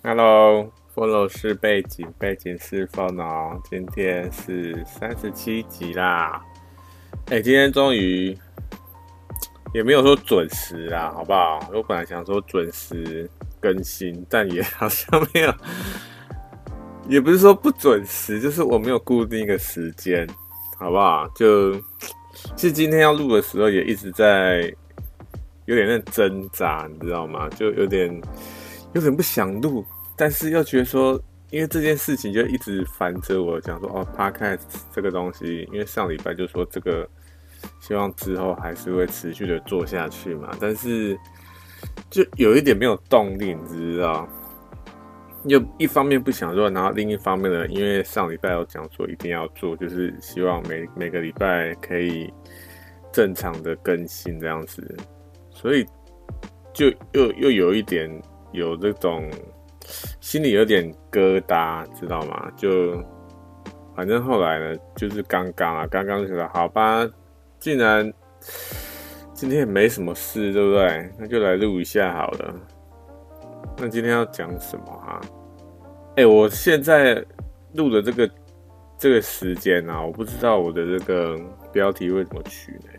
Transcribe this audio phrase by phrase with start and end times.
[0.00, 3.60] Hello，Follow 是背景，背景是风龙。
[3.68, 6.40] 今天是三十七集啦。
[7.30, 8.36] 哎、今天终于
[9.74, 11.58] 也没有说准时啦，好不好？
[11.74, 13.28] 我本来想说准时
[13.60, 15.52] 更新，但也 好像没有，
[17.08, 20.24] 也不是说不准时，就是我没有固定一个时间，
[20.78, 21.26] 好不好？
[21.34, 21.74] 就
[22.54, 24.72] 其实今天要录的时候，也一直在
[25.64, 27.48] 有点在挣扎，你知道吗？
[27.48, 28.22] 就有点。
[28.94, 29.84] 有点不想录，
[30.16, 31.20] 但是又觉得说，
[31.50, 34.60] 因为这件事情就一直烦着我，讲说哦，Podcast
[34.92, 37.08] 这个东西，因为上礼拜就说这个，
[37.80, 41.18] 希望之后还是会持续的做下去嘛，但是
[42.10, 44.26] 就有一点没有动力，你知道？
[45.44, 52.32] 又一方面不想做，然后另一方面呢，因为上礼拜有讲说一定要做，就是希望每每个礼拜可以
[53.12, 54.96] 正常的更新这样子，
[55.50, 55.86] 所以
[56.72, 58.10] 就又又有一点。
[58.52, 59.30] 有这种
[60.20, 62.50] 心里有点疙瘩，知道吗？
[62.56, 63.02] 就
[63.94, 67.08] 反正后来呢，就是刚刚啊，刚刚觉得好吧，
[67.58, 68.12] 既然
[69.34, 71.10] 今天也没什么事，对不对？
[71.18, 72.54] 那就来录一下好了。
[73.76, 75.20] 那今天要讲什么啊？
[76.16, 77.24] 哎，我现在
[77.74, 78.30] 录的这个
[78.98, 81.38] 这个时间啊，我不知道我的这个
[81.72, 82.90] 标题会怎么取呢？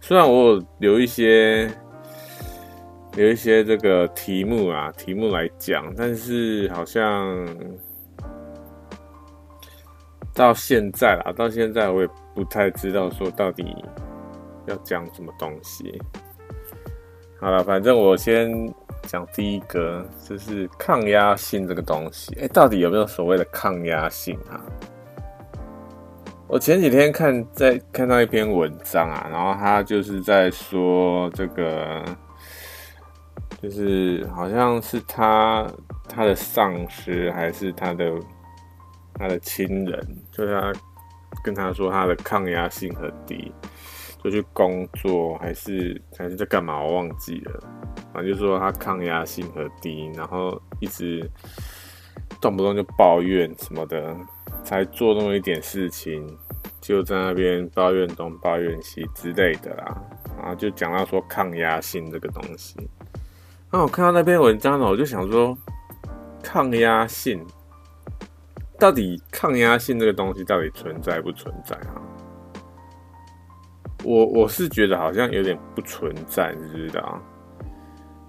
[0.00, 1.70] 虽然我有留一些。
[3.14, 7.46] 有一些这个题目啊，题目来讲，但是好像
[10.32, 13.76] 到现在啦，到现在我也不太知道说到底
[14.66, 16.00] 要讲什么东西。
[17.38, 18.50] 好了，反正我先
[19.02, 22.34] 讲第一个，就是抗压性这个东西。
[22.40, 24.56] 哎，到底有没有所谓的抗压性啊？
[26.48, 32.02] 我前几天看在看到一篇文章啊，然后他就是在说这个。
[33.62, 35.64] 就是好像是他
[36.08, 38.12] 他的上司还是他的
[39.14, 40.72] 他的亲人，就他
[41.44, 43.52] 跟他说他的抗压性很低，
[44.22, 47.60] 就去工作还是还是在干嘛我忘记了，
[48.12, 51.30] 反正就说他抗压性很低，然后一直
[52.40, 54.16] 动不动就抱怨什么的，
[54.64, 56.26] 才做那么一点事情，
[56.80, 60.02] 就在那边抱怨东抱怨西之类的啦，
[60.36, 62.76] 然后就讲到说抗压性这个东西。
[63.74, 65.56] 那我看到那篇文章呢，我就想说，
[66.42, 67.42] 抗压性
[68.78, 71.96] 到底抗压性这个东西到底存在不存在啊？
[74.04, 77.18] 我我是觉得好像有点不存在，你知道？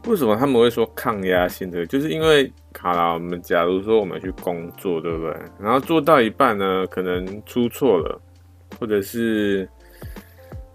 [0.08, 1.86] 为什么他们会说抗压性这个？
[1.86, 2.50] 就是因为
[2.80, 5.38] 好啦，我们假如说我们去工作，对不对？
[5.60, 8.22] 然后做到一半呢，可能出错了，
[8.80, 9.68] 或者是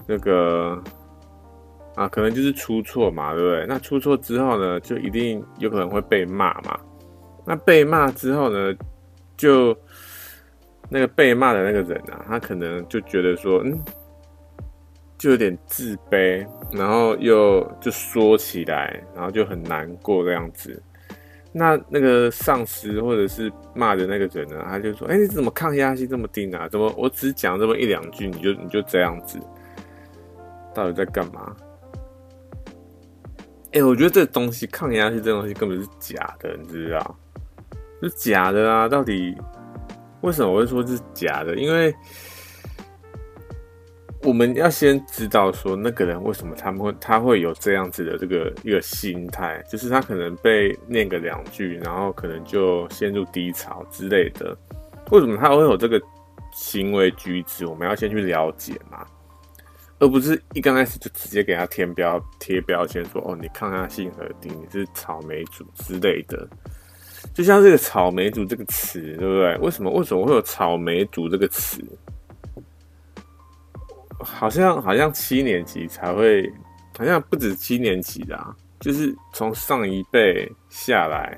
[0.07, 0.79] 那个。
[1.99, 3.67] 啊，可能就是出错嘛，对不对？
[3.67, 6.79] 那出错之后呢，就一定有可能会被骂嘛。
[7.45, 8.73] 那被骂之后呢，
[9.37, 9.77] 就
[10.89, 13.77] 那个被骂的那个人啊，他可能就觉得说，嗯，
[15.19, 20.81] 就有点自卑，然后又就说起来，然后就很难过这样子。
[21.51, 26.69] 那那个上司或者是骂的那个人呢，他就说，哎，你怎么抗压性这么低啊？
[26.69, 29.37] 怎么我只讲这么一两句，你就你就这样子？
[30.73, 31.57] 到底在干嘛？
[33.73, 37.19] 哎、我觉得这东西抗压性这东西根本是假的，你知道？
[38.03, 38.89] 是假的啊！
[38.89, 39.37] 到底
[40.21, 41.57] 为什么我会说是假的？
[41.57, 41.95] 因为
[44.23, 54.57] 我们要先知道说那个人为什么他们会他会有这样子的这个一个心态，就是他可能被念个两句，然后可能就陷入低潮之类的。
[55.11, 56.01] 为什么他会有这个
[56.53, 57.67] 行为举止？
[57.67, 59.07] 我们要先去了解嘛。
[60.01, 66.49] 而不是一刚开始就直接给他贴标贴标签说哦，你抗压性很低，你是草莓族之类的。
[67.35, 69.57] 就像这个草莓族这个词，对不对？
[69.59, 71.83] 为什么为什么会有草莓族这个词？
[74.21, 76.49] 好像好像七年级才会，
[76.97, 81.37] 好像不止七年级的啊，就是从上一辈下来，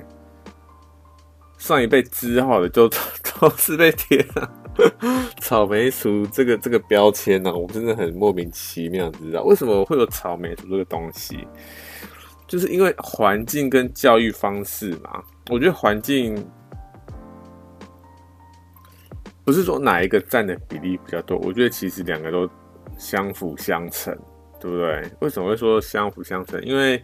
[1.57, 2.99] 上一辈之后的就都，
[3.41, 4.60] 都是被贴了。
[5.41, 11.47] 草莓族这个这个标签呢、我真的很莫名其妙，知道为什么会有草莓族这个东西？
[12.47, 15.23] 就是因为环境跟教育方式嘛。
[15.51, 16.37] 我觉得环境
[19.45, 22.49] 不是说哪一个占的比例比较多，我觉得其实两个都
[22.99, 24.17] 相辅相成，
[24.61, 25.11] 对不对？
[25.21, 26.63] 为什么会说相辅相成？
[26.65, 27.03] 因为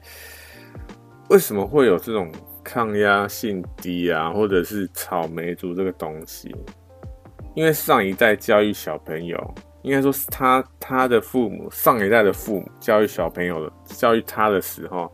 [1.30, 2.30] 为什么会有这种
[2.62, 6.54] 抗压性低啊，或者是草莓族这个东西？
[7.56, 15.10] 因为上一代教育小朋友，应该说是他他的父母上一代的父母教育小朋友的教育他的时候，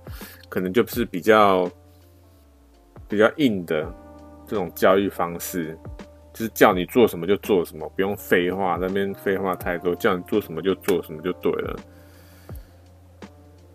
[0.49, 1.71] 可能就是比较
[3.09, 3.87] 比较硬的
[4.45, 5.79] 这种教育方式，
[6.33, 11.77] 就是叫你做什么就做什么，不用废话，那边废话太多，叫你做什么就做什么就对了。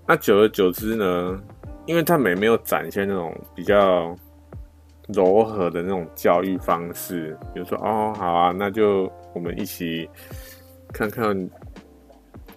[0.05, 1.41] 那久而久之呢，
[1.85, 4.13] 因为他们也没有展现那种比较
[5.07, 10.09] 柔和的那种教育方式，比如说哦，好啊，那就我们一起
[10.94, 11.50] 看看。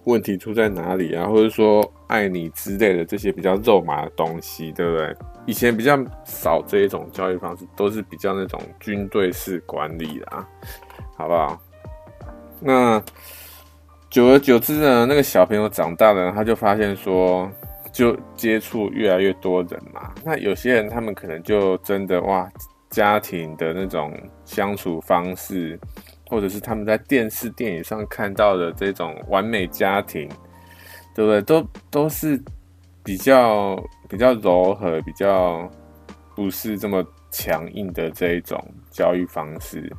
[0.05, 1.27] 问题出在哪里啊？
[1.27, 5.15] 或者说爱你之类的这些比较肉麻的东西，对不对？
[5.45, 10.47] 以前比较少这一种教育方式，都是比较那种军队式管理的啊，
[11.15, 11.61] 好不好？
[12.59, 12.99] 那
[14.09, 17.47] 久而久之呢，那个小朋友长大了，他就发现说，
[17.91, 20.13] 就接触越来越多人嘛。
[20.23, 22.49] 那有些人他们可能就真的哇，
[22.89, 24.13] 家庭的那种
[24.45, 25.79] 相处方式。
[26.31, 30.29] 或者是他们在电视、电影上看到的这种完美家庭，
[31.13, 31.41] 对不对？
[31.41, 32.41] 都都是
[33.03, 33.75] 比较
[34.07, 35.69] 比较柔和、比较
[36.33, 38.57] 不是这么强硬的这一种
[38.89, 39.93] 教育方式，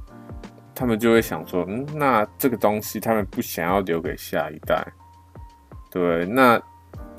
[0.75, 4.83] 他们就会想说：嗯，那这个东西他们不想要留给下一代，
[5.91, 6.59] 对，那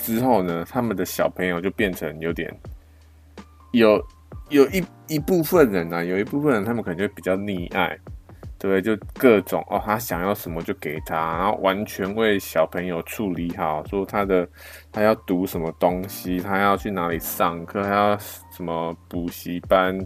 [0.04, 2.54] 之后呢，他们的小朋友就变成有点
[3.72, 4.04] 有
[4.50, 7.98] 有一一部分人呢、啊，有一部分人他们可能就比较溺爱。
[8.56, 14.48] 对，就各种哦，他想要什么就给他，然后完全为小朋友处理好，说他的
[14.90, 19.98] 他要读什么东西，他要去哪里上课，他要什么补习班，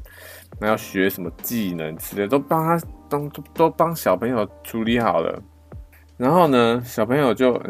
[0.59, 5.41] 他要学什么技能之类，都帮他都都帮小朋友处理好了。
[6.17, 7.62] 然后呢，小朋友就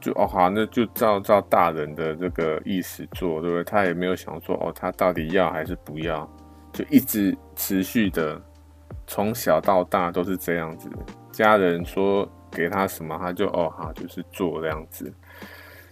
[0.00, 3.64] 就哦好，那就照照大人的这个意思做，对不对？
[3.64, 6.28] 他也没有想说哦，他到底要还是不要，
[6.72, 8.40] 就一直持续的。
[9.06, 10.88] 从小到大都是这样子，
[11.32, 15.12] 家人说给他什么，他就哦好，就是做这样子。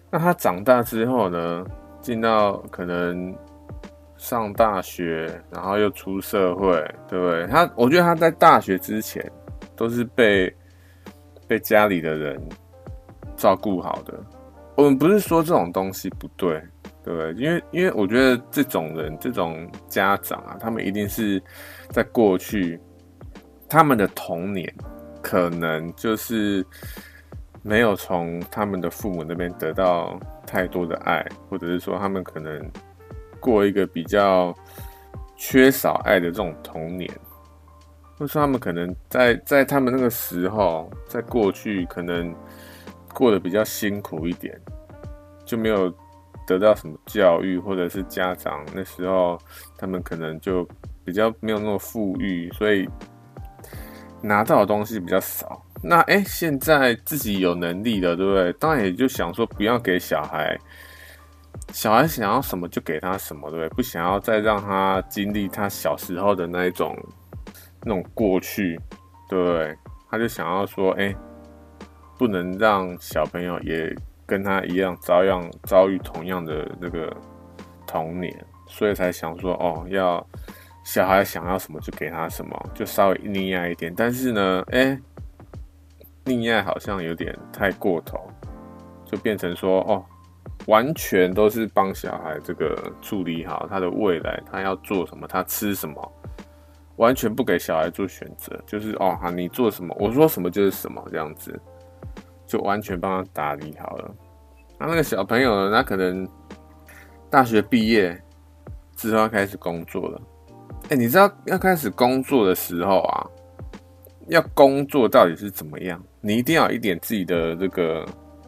[0.08, 1.66] 那他长大之后呢，
[2.00, 3.36] 进到可能
[4.16, 6.72] 上大学，然后又出社会，
[7.08, 7.46] 对不对？
[7.48, 9.28] 他我觉得他在大学之前
[9.74, 10.54] 都是被
[11.48, 12.40] 被家里的人
[13.38, 14.12] 照顾好的。
[14.76, 16.62] 我们不是说这种东西不对，
[17.02, 17.32] 对不对？
[17.34, 21.42] 因为因为我觉得这种人，这种家长啊，他们一定是
[21.88, 22.78] 在过去。
[23.70, 24.72] 他们的童年
[25.20, 26.64] 可能就是
[27.62, 32.58] 没有从他们的父母那边得到太多的爱，或者是说他们可能
[33.38, 34.54] 过一个比较
[35.36, 37.10] 缺少爱的这种童年，
[38.16, 42.34] 或者说他们可能在在他们那个时候，在过去可能
[43.18, 44.56] 过得比较辛苦一点，
[45.44, 45.92] 就没有
[46.46, 49.36] 得到什么教育，或者是家长那时候
[49.76, 50.64] 他们可能就
[51.04, 52.88] 比较没有那么富裕，所以。
[54.20, 58.52] 拿到的东西比较少，那哎、现在自己有能力了，对不对？
[58.54, 60.58] 当然也就想说，不要给小孩，
[61.72, 63.68] 小孩想要什么就给他什么，对不对？
[63.76, 66.98] 不想要再让他经历他小时候的那一种
[67.84, 68.76] 那种过去，
[69.28, 69.78] 对不对？
[70.10, 71.14] 他就想要说，哎、
[72.18, 73.94] 不能让小朋友也
[74.26, 77.16] 跟他一样遭样遭遇同样的那个
[77.86, 78.34] 童年，
[78.66, 80.26] 所以才想说，哦，要。
[80.84, 83.92] 小孩想要什么就给他什么，就稍微溺爱一点。
[83.94, 84.98] 但是呢，哎、
[86.24, 88.18] 溺爱好像有点太过头，
[89.04, 90.02] 就变成说，哦，
[90.64, 96.12] 完全都是帮小孩这个处理好他的未来，他要做什么，他吃什么，
[96.96, 101.60] 完全不给小孩做选择，就是哦，哈，你做什么，我说什么就是什么，这样子，
[102.48, 104.14] 就完全帮他打理好了。
[104.80, 106.26] 那那个小朋友呢，他可能
[107.30, 108.20] 大学毕业
[108.96, 110.20] 之后要开始工作了。
[110.88, 113.26] 哎、你知道要开始工作的时候啊，
[114.28, 116.02] 要工作到底是怎么样？
[116.20, 118.06] 你一定要有一点自己的这个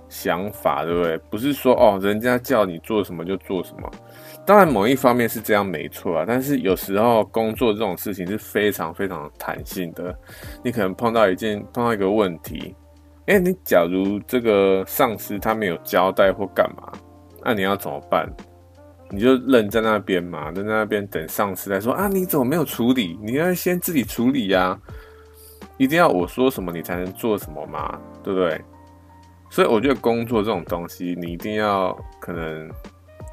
[0.08, 1.18] 想法，对不对？
[1.30, 3.90] 不是说哦，人家叫你做什么就做什么。
[4.46, 10.16] 当然，某一方面是这样没错啊，但是有时候工作这种事情是非常非常弹性的。
[10.64, 12.74] 你可能碰到一件碰到一个问题，
[13.30, 16.90] 哎、你假如这个上司他没有交代或干嘛，
[17.44, 18.28] 那你要怎么办？
[19.08, 23.16] 你就愣在那边嘛，愣在那边等上司来说啊，你怎么没有处理？
[23.22, 24.76] 你要先自己处理呀，
[25.78, 28.60] 一定要我说什么你才能做什么嘛，对不对？
[29.48, 32.68] 所以我觉得工作这种东西，你一定要可能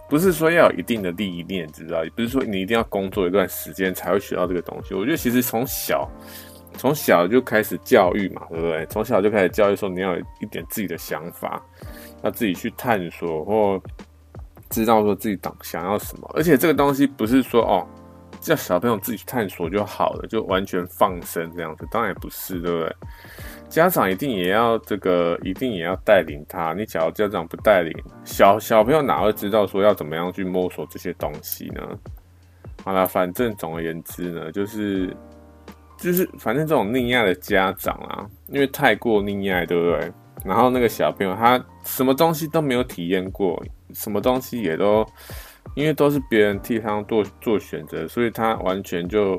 [0.07, 2.03] 不是说要有一定的历练，知道？
[2.03, 4.93] 也不是说你一定要工作一段时间才会学到这个东西。
[4.93, 6.07] 我觉得其实从小
[6.73, 8.85] 从小就开始教育嘛，对不对？
[8.87, 11.61] 从小就开始教育说你要有一点自己的想法，
[12.23, 13.81] 要自己去探索或。
[14.69, 17.87] 知道说自己想想要什么，而且这个东西不是说哦，
[18.41, 22.95] 叫小朋友自己去探索就好了，就完全放生这样子，当然也不是，对不对？
[23.69, 26.73] 家长一定也要这个，一定也要带领他。
[26.73, 27.93] 你假如家长不带领，
[28.25, 31.81] 小小朋友哪会知道说要怎么样去摸索这些东西呢？
[32.83, 35.15] 好了，反正总而言之呢，就是
[35.97, 40.11] 就是反正这种溺爱的家长啊，因为太过溺爱，对不对？
[40.45, 43.61] 然后那个小朋友他什么东西都没有体验过，
[43.93, 45.05] 什么东西也都
[45.75, 49.35] 因为都是别人替他做做选择，所以他完全就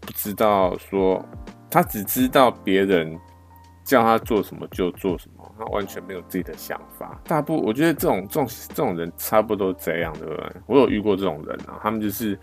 [0.00, 1.24] 不知道说，
[1.70, 3.18] 他只知道别人
[3.86, 5.54] 叫他做什么就做什么。
[5.58, 10.52] 他完全没有自己的想法，大部我觉得这种这种这种人差不多这样，对不对？
[10.66, 12.38] 我有遇过这种人啊，他们就是，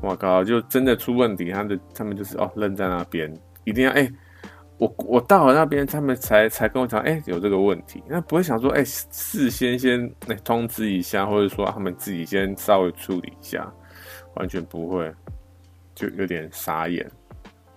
[0.00, 4.08] 我靠，就真的出问题，他们他们就是哦，愣在那边，一定要哎、
[4.78, 13.68] 我我到了那边，他们才才跟我讲，哎、有这个问题，那不会想说，哎、事先先哎、通知一下，或者说他们自己先稍微处理一下，
[14.36, 15.12] 完全不会，
[15.96, 17.10] 就有点傻眼。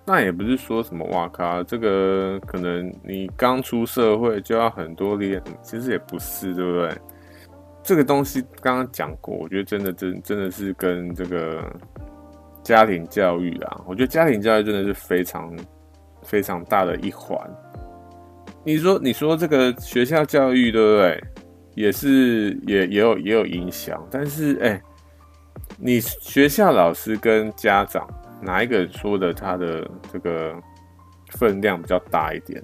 [0.08, 6.96] 那也不是说什么哇靠，这个可能你刚出社会就要很多练，其实也不是，对不对？
[7.82, 11.64] 这个东西刚刚讲过，我觉得真的真真的是跟这个
[12.62, 15.52] 家庭教育啊，我觉得家庭教育真的是非常
[16.22, 17.40] 非常大的一环。
[18.64, 21.24] 你说你说这个学校教育对不对？
[21.74, 24.80] 也是也也有也有影响，但是哎、
[25.78, 28.08] 你学校老师跟家长。
[28.42, 30.56] 哪一个人说的他的这个
[31.32, 32.62] 分量比较大一点？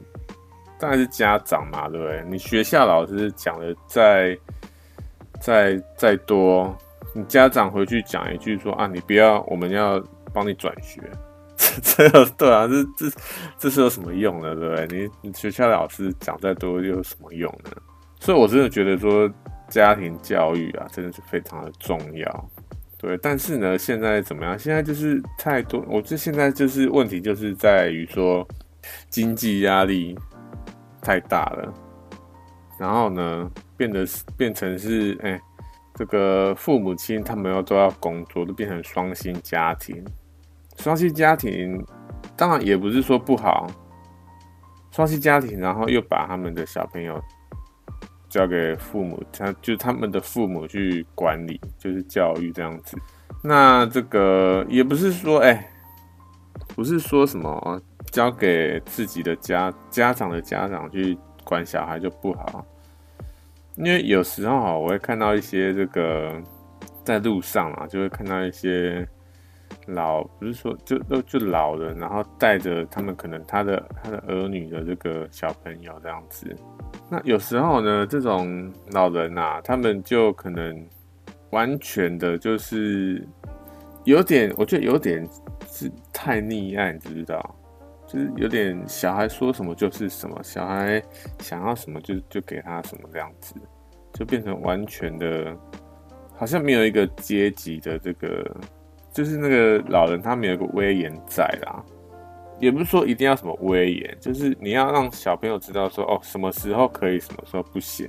[0.80, 2.24] 当然是家长嘛，对不对？
[2.28, 4.38] 你学校老师讲的再
[5.40, 6.76] 再再多，
[7.14, 10.02] 你家长回去讲一句说啊，你不要，我们要
[10.34, 11.00] 帮你转学，
[11.56, 13.16] 这这对啊，这这
[13.60, 14.56] 这是有什么用呢？
[14.56, 14.88] 对不对？
[14.88, 17.72] 你你学校老师讲再多又有什么用呢？
[18.20, 19.30] 所以我真的觉得说
[19.68, 22.50] 家庭教育啊，真的是非常的重要。
[23.02, 24.58] 对，但是呢，现在怎么样？
[24.60, 28.48] 现在就是太多，我这现在就是问题，就是在于说
[29.10, 30.16] 经济压力
[31.02, 31.74] 太大了，
[32.80, 34.06] 然后呢，变得
[34.38, 35.42] 变成是，哎，
[35.96, 40.06] 这个父母亲他们又都要工作，都变成双薪家庭。
[40.78, 41.84] 双薪家庭
[42.38, 43.66] 当然也不是说不好，
[44.92, 47.20] 双薪家庭，然后又把他们的小朋友。
[48.32, 52.98] 交给父母，他就他们的父母去管理，就是教育这样子。
[53.44, 55.70] 那这个也不是说，哎、
[56.74, 62.66] 不是说什么交给自己的家家长的家长去管小孩就不好，
[63.76, 66.42] 因为有时候哈，我会看到一些这个
[67.04, 69.06] 在路上啊，就会看到一些
[69.88, 76.56] 老，不是说就就就老人，然后带着他们可能他的他的儿女的这个小朋友这样子。
[77.12, 80.88] 那有时候呢，这种老人啊，他们就可能
[81.50, 83.28] 完全的，就是
[84.06, 85.28] 有点，我觉得有点
[85.68, 87.56] 是太溺爱，你知不知道？
[88.08, 91.04] 就是有点小孩说什么就是什么，小孩
[91.40, 93.56] 想要什么就就给他什么这样子，
[94.14, 95.54] 就变成完全的，
[96.38, 98.50] 好像没有一个阶级的这个，
[99.12, 101.84] 就是那个老人他没有一个威严在啦。
[102.62, 108.08] 也不是说一定要什么威严，就是你要让小朋友知道说哦，什么时候可以，什么时候不行。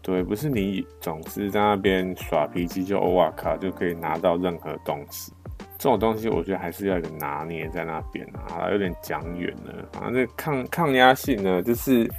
[0.00, 5.30] 对，不是你总是在那边耍脾气就哇靠就可以拿到任何东西。
[5.76, 9.74] 这种东西我觉得还是要有拿捏在那边啊，有点讲远了。
[9.92, 12.10] 反正抗抗压性呢，就是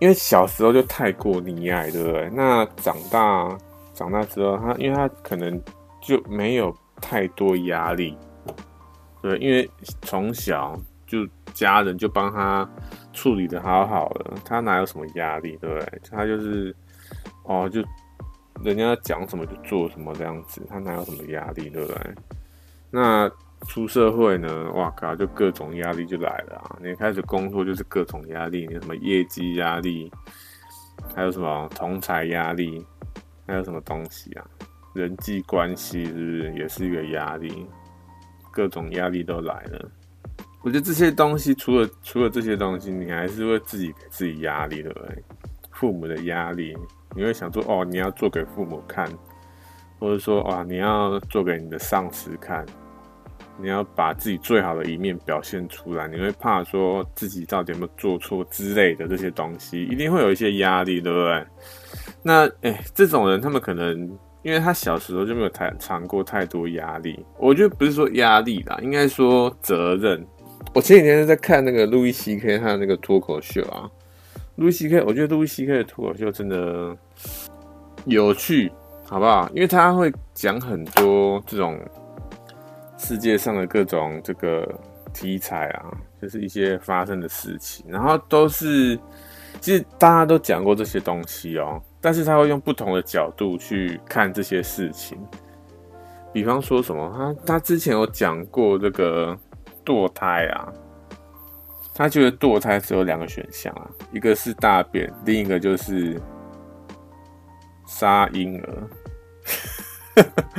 [0.00, 2.28] 因为小时候就太过溺爱，对不对？
[2.30, 3.56] 那长大
[3.92, 5.58] 长大之后，他因为他可能
[6.02, 8.16] 就没有太多压力。
[9.24, 9.66] 对，因为
[10.02, 12.68] 从小就家人就帮他
[13.14, 16.02] 处理的好好的，他哪有什么压力，对不对？
[16.10, 16.76] 他就是
[17.44, 17.82] 哦，就
[18.62, 22.14] 人家讲什么就做什么这样子，他哪有什么压力，对不对？
[22.90, 23.26] 那
[23.66, 26.76] 出社会呢，哇靠，就各种压力就来了啊！
[26.82, 30.12] 你开始工作就是各种压力，你什么业绩压力，
[31.14, 32.84] 还有什么同侪压力，
[33.46, 34.44] 还有什么东西啊？
[34.94, 37.66] 人际关系是不是也是一个压力？
[38.54, 39.90] 各种压力都来了，
[40.62, 45.24] 我觉得这些东西除了除了这些东西，你还是会自己给自己压力，对不对？
[45.72, 46.72] 父母的压力，
[47.16, 49.10] 你会想说哦，你要做给父母看，
[49.98, 52.64] 或者说啊，你要做给你的上司看，
[53.58, 61.46] 你要把自己最好的一面表现出来，你会怕说自己到底有没有做错之类的这些东西，一定会有一些压力，对不对？
[62.22, 64.16] 那哎，这种人他们可能。
[64.44, 70.24] 因为他小时候就没有太尝过太多压力，我觉得不是说压力啦，应该说责任。
[70.74, 73.88] 我前几天在看那个路易 CK 他的那个脱口秀啊，
[74.56, 76.94] 路易 CK，我觉得路易 CK 的脱口秀真的
[78.04, 78.70] 有趣，
[79.06, 79.48] 好不好？
[79.54, 81.80] 因为他会讲很多这种
[82.98, 84.68] 世界上的各种这个
[85.14, 88.98] 题材啊，就是一些发生的事情，然后都是
[89.58, 91.80] 其实大家都讲过这些东西哦。
[92.04, 95.18] 但是他会用不同的角度去看这些事情，
[96.34, 99.34] 比方说什么，他他之前有讲过这个
[99.86, 100.70] 堕胎啊，
[101.94, 106.20] 他觉得堕胎只有两个选项啊，一个是大便，另一个就是
[107.86, 108.82] 杀婴儿，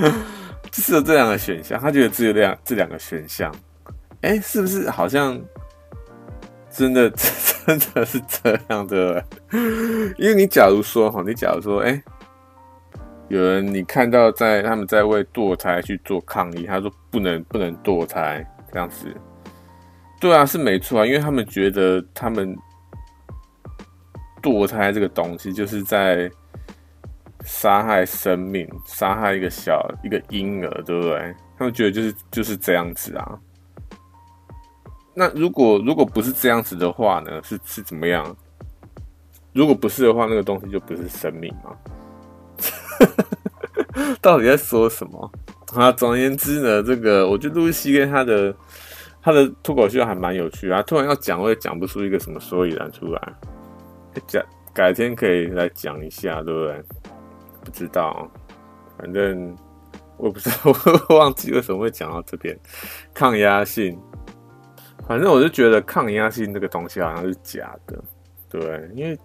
[0.72, 3.54] 只有这两个选项，他觉得只有两这两个选项，
[4.22, 5.40] 哎、是不是好像
[6.72, 7.08] 真的
[7.66, 9.26] 真的是这样的？
[10.18, 12.02] 因为你假如说哈，你假如说哎。
[13.28, 19.12] 有人你看到在他们在为堕胎去做抗议，他说不能不能堕胎这样子，
[20.22, 22.56] 对啊，是没错啊，因为他们觉得他们
[24.44, 26.30] 堕胎这个东西就是在
[27.44, 31.36] 杀害生命，杀害一个小一个婴儿，对不对？
[31.58, 33.40] 他们觉得就是就是这样子啊。
[35.16, 37.42] 那如果如果不是这样子的话呢？
[37.44, 38.36] 是是怎么样？
[39.54, 41.76] 如果不是的话，那个东西就不是生命吗？
[44.22, 45.32] 到底在说什么
[45.74, 45.90] 啊？
[45.94, 48.54] 总而言之呢，这个我觉得露西跟他的
[49.22, 50.82] 他的脱口秀还蛮有趣啊。
[50.82, 53.34] 突然要讲，我也讲不出一个什么所以然出来。
[54.28, 54.44] 讲
[54.74, 56.84] 改天可以来讲一下，对不对？
[57.64, 58.30] 不知道，
[58.98, 59.56] 反正
[60.18, 60.58] 我不知道，
[61.08, 62.58] 我忘记为什么会讲到这边
[63.14, 63.98] 抗压性。
[65.08, 68.04] 反正我就觉得抗压性这个东西好像是假的，
[68.50, 69.18] 对，因为。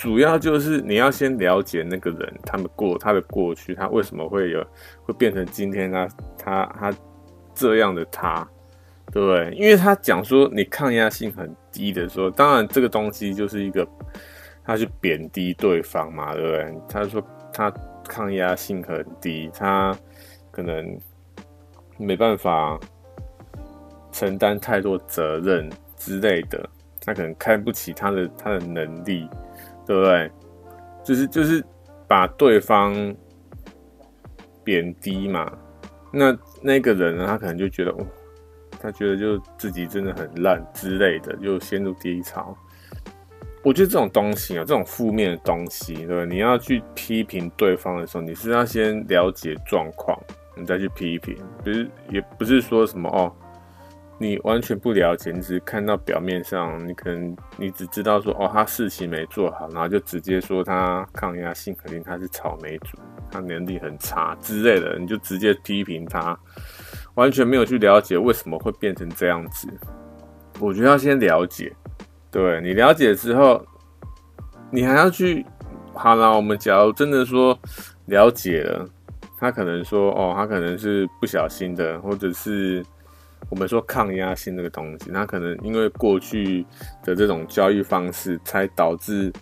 [0.00, 4.64] 主要就是你要先了解那个人，他们过他的过去，他为什么会有
[5.02, 6.08] 会变成今天他
[6.38, 6.94] 他他
[7.52, 8.48] 这样的他，
[9.10, 9.50] 对？
[9.56, 13.84] 因为他讲说你抗压性很低的时候，当然这个东西就是一个
[14.64, 16.80] 他去贬低对方嘛，对不对？
[16.88, 17.20] 他说
[17.52, 17.68] 他
[18.04, 19.92] 抗压性很低，他
[20.52, 20.96] 可能
[21.96, 22.78] 没办法
[24.12, 26.68] 承担太多责任之类的，
[27.04, 29.28] 他可能看不起他的他的能力。
[29.86, 30.30] 对不对？
[31.02, 31.64] 就是就是
[32.06, 32.94] 把对方
[34.62, 35.50] 贬低嘛。
[36.12, 38.06] 那那个人呢，他可能就觉得，哦，
[38.78, 42.54] 他觉得就自己真的很烂之类的，就陷入低潮。
[43.64, 46.26] 我觉得这种东西啊，这种负面的东西，对不对？
[46.26, 50.14] 你要去批评对方的时候，你是要先了解状况，
[50.54, 51.34] 你再去批评。
[51.64, 53.32] 不是，也不是说什么哦。
[54.20, 62.98] 你完全不了解，你只看到表面上，你可能你只知道说哦，他事情没做好，然后就直接说他抗压性肯定他是草莓族，
[63.30, 66.36] 他能力很差之类的，你就直接批评他，
[67.14, 69.68] 完全没有去了解为什么会变成这样子。
[70.58, 71.72] 我觉得要先了解，
[72.28, 73.64] 对，你了解之后，
[74.72, 75.46] 你还要去
[75.94, 76.34] 好了。
[76.34, 77.56] 我们假如真的说
[78.06, 78.84] 了解了，
[79.38, 82.84] 他可能说哦，他可能是不小心的，或者是。
[83.50, 86.66] 我们说抗压性这个东西，它可能因为过去
[87.02, 89.32] 的这种教育方式，才导致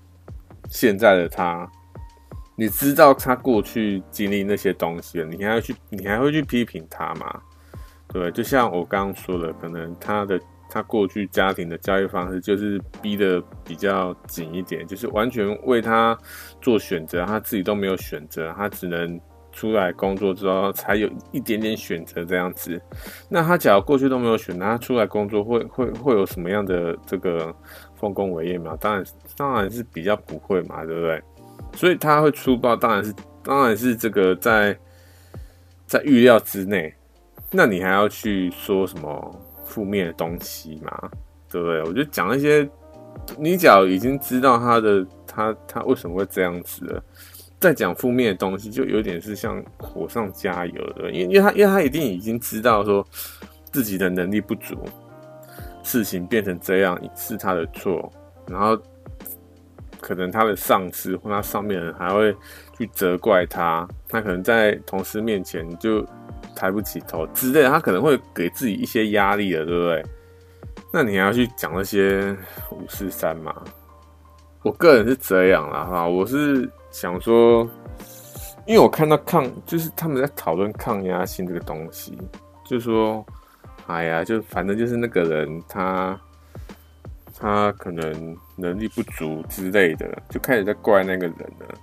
[0.68, 1.68] 现在的他。
[2.56, 7.40] 你知道他过去经历那些东西了，你还要去，你还会去批评他吗？
[8.08, 16.16] 对，就像我刚刚说的，可能他的他过去家庭的教育方式就是逼得比较紧一点，就是完全为他
[16.60, 19.20] 做选择，他自己都没有选择，他只能。
[19.56, 22.78] 出来工作之后，才有一点点选择这样子。
[23.26, 27.54] 那他假如过去都没有选那，他出来工作会会会有什么样的这个
[27.94, 28.76] 丰功伟业吗？
[28.78, 31.22] 当然，当然是比较不会嘛，对不对？
[31.74, 34.78] 所以他会出包，当然是当然是这个在
[35.86, 36.94] 在预料之内。
[37.50, 41.10] 那你还要去说什么负面的东西嘛？
[41.50, 41.82] 对不对？
[41.84, 42.68] 我就讲一些，
[43.38, 47.02] 你假如已经知道他的他他为什么会这样子了。
[47.58, 53.04] 在讲负面的东西，就有点是像火上加油的，因为因为他因为他一定已经知道说
[53.72, 54.76] 自己的能力不足，
[55.82, 58.12] 事情变成这样是他的错，
[58.46, 58.78] 然后
[60.00, 62.36] 可能他的上司或他上面人还会
[62.76, 66.06] 去责怪他，他可能在同事面前就
[66.54, 70.04] 抬不起头之类的，他可能会给自己一些压力的，对不对？
[70.92, 72.36] 那你还要去讲那些
[72.70, 73.54] 五四三嘛？
[74.62, 76.70] 我个人是这样啦，哈，我是。
[76.90, 77.68] 想说，
[78.66, 82.16] 因为我看到抗，就是他们在讨论抗压性这个东西，
[82.64, 83.24] 就说，
[83.86, 86.18] 哎呀，就反正就是那个人他
[87.38, 91.74] 他可能能力不足之类的，就开始在怪那个人了，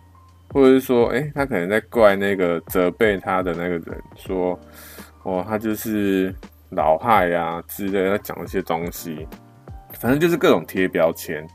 [0.49, 4.59] 或者是说，哎、他可能在怪那个责备他的那个人，说，
[5.21, 6.33] 哦，他就是
[6.71, 9.27] 老害呀之类的，讲一些东西，
[9.99, 11.47] 反正就是各种贴标签。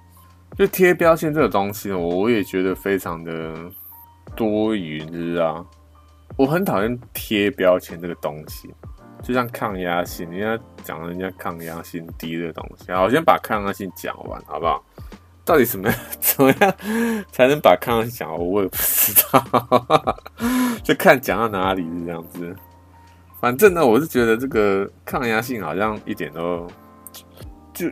[0.56, 3.54] 就贴标签这个东西呢，我也觉得非常的
[4.34, 5.64] 多余，知道？
[6.36, 8.72] 我很讨厌贴标签这个东西，
[9.22, 14.84] 就像抗压性，人家讲人家抗压性低的东西，好，我先把抗压性讲完，好不好？
[15.44, 16.74] 到底什么样 怎么样
[17.32, 18.38] 才能把抗压性讲完？
[18.38, 20.18] 我也不知道。
[20.82, 22.54] 就看讲到哪里是这样子。
[23.40, 26.66] 反正呢，我是觉得这个抗压性好像一点都
[27.72, 27.88] 就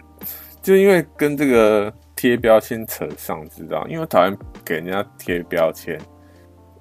[0.60, 3.86] 就因为跟这个贴标签扯上，知道？
[3.86, 6.00] 因为我讨厌给人家贴标签。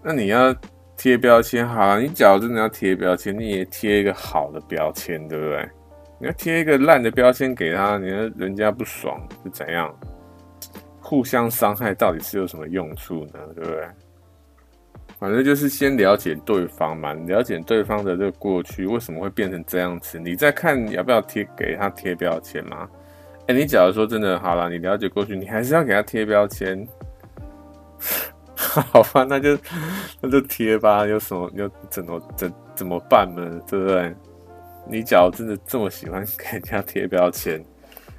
[0.01, 0.55] 那你要
[0.97, 5.69] 贴标签，好啊，你假如真的要贴标签，你也贴一个好的标签，对不对？
[6.19, 9.93] 你要贴一个烂的标签给他，你说人家不爽是怎样？
[11.01, 13.39] 互相伤害到底是有什么用处呢？
[13.53, 13.85] 对不对？
[15.19, 22.87] 反正就是先了解对方嘛，了解对方的这个过去为什么会变成这样子，你再看要不要贴给他贴标签嘛。
[23.47, 26.87] 哎，你假如说真的好了，你了解过去，你还是要给他贴标签，
[28.55, 29.23] 好吧？
[29.23, 29.57] 那就
[30.19, 33.61] 那就贴吧，有什么又怎么怎怎么办呢？
[33.67, 34.15] 对不对？
[34.87, 37.63] 你假如真的这么喜欢给人家贴标签，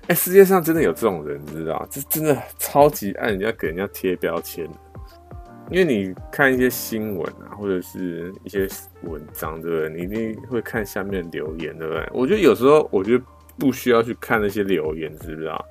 [0.08, 1.86] 哎，世界上真的有这种人，你知道？
[1.90, 4.68] 这真的超级爱人家给人家贴标签。
[5.68, 8.68] 因为你看一些新闻啊，或者是一些
[9.02, 9.90] 文章，对不对？
[9.90, 12.08] 你一定会看下面留言，对不对？
[12.12, 13.24] 我觉得有时候，我觉得
[13.58, 15.64] 不需要去看那些留言，知不知道？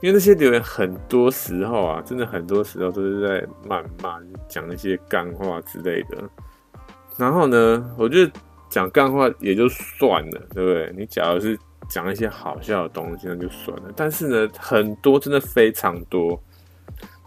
[0.00, 6.22] 因为那些留言很多时候啊，真的很多时候都是在谩骂、讲那些干话之类的。
[7.16, 8.32] 然后呢，我觉得
[8.68, 10.94] 讲干话也就算了，对不对？
[10.96, 13.92] 你假如是讲一些好笑的东西，那就算了。
[13.96, 16.40] 但是呢，很多真的非常多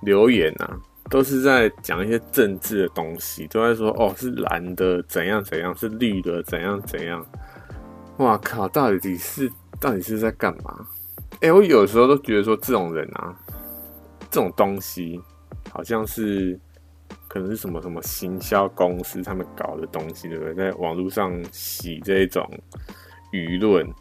[0.02, 0.78] 留言啊。
[1.10, 7.26] 都是在讲一些政治的东西，都在说哦，是蓝的怎样怎样，是绿的怎样怎样。
[8.18, 10.88] 哇靠，到底是到底是在干嘛？
[11.42, 13.36] 哎、我有时候都觉得说这种人啊，
[14.30, 15.20] 这种东西
[15.72, 16.58] 好像是
[17.28, 20.54] 可能是什么什么行销公司他们搞的东西，对不对？
[20.54, 22.48] 在网络上洗这种
[23.34, 23.92] 舆论，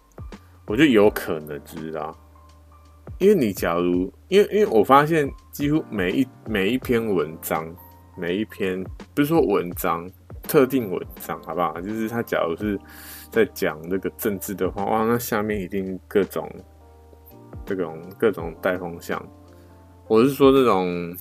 [0.66, 2.14] 我觉得有可能知道。
[3.18, 7.66] 因为你假如，因为因为我发现几乎每一每一篇文章，
[8.18, 10.10] 每一篇不是说文章，
[10.42, 11.80] 特定文章，好不好？
[11.80, 12.78] 就是他假如是
[13.30, 16.50] 在讲那个政治的话，哇，那下面一定各种
[17.64, 19.24] 这种各种带风向。
[20.08, 21.14] 我是说这种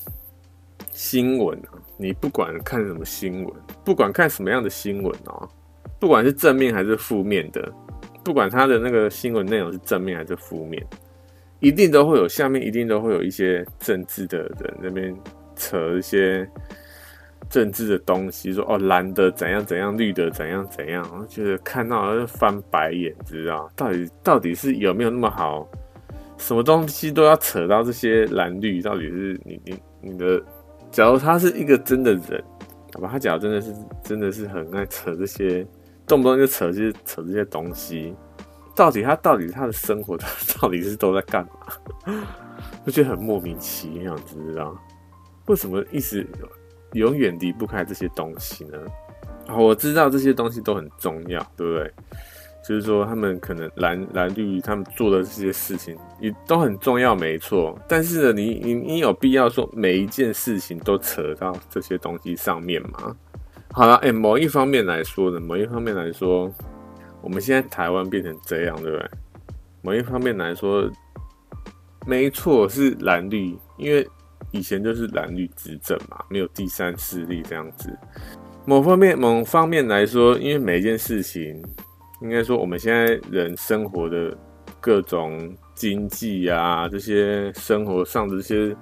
[0.91, 3.53] 新闻啊，你不管看什么新闻，
[3.85, 5.47] 不管看什么样的新闻哦，
[5.99, 7.71] 不管是正面还是负面的，
[8.23, 10.85] 不管他的那个新闻内容是正面还是负面。
[11.61, 15.13] 一定都会有，下面一定都会有一些政治的人那边
[15.57, 16.49] 扯一些
[17.49, 25.67] 政治的东西，说哦蓝的怎样怎样，绿的怎样怎样，我觉得看到就翻白眼，知道到底到底是有没有那么好？
[26.37, 30.41] 什么东西都要扯到这些蓝绿，到底是你你你的？
[30.91, 32.43] 假如他是一个真的人，
[32.93, 35.67] 好吧，他假如真的是真的是很爱扯这些，
[36.07, 38.15] 动不动就扯这些扯这些东西。
[38.75, 40.27] 到底他到底他的生活他
[40.59, 42.13] 到底是都在干嘛？
[42.85, 44.73] 就觉得很莫名其妙，知道
[45.47, 46.25] 为什么一直
[46.93, 48.77] 永远离不开这些东西呢？
[49.55, 51.91] 我知道这些东西都很重要，对不对？
[52.63, 57.77] 就是说他们可能蓝蓝绿他们做的这些事情也都很重要，没错。
[57.87, 63.15] 但是呢，你你你有必要说每一件事情都扯到这些东西上面吗？
[63.71, 66.51] 好了，哎，某一方面来说呢，某一方面来说。
[67.21, 69.09] 我们现在台湾变成这样，对不对？
[69.81, 70.89] 某一方面来说，
[72.07, 74.07] 没错，是蓝绿，因为
[74.51, 77.95] 以前就是蓝绿执政嘛，没有第三势力这样子。
[78.65, 81.61] 某方面，某方面来说，因为每一件事情，
[82.21, 84.37] 应该说我们现在人生活的
[84.79, 88.75] 各种经济啊，这些生活上的这些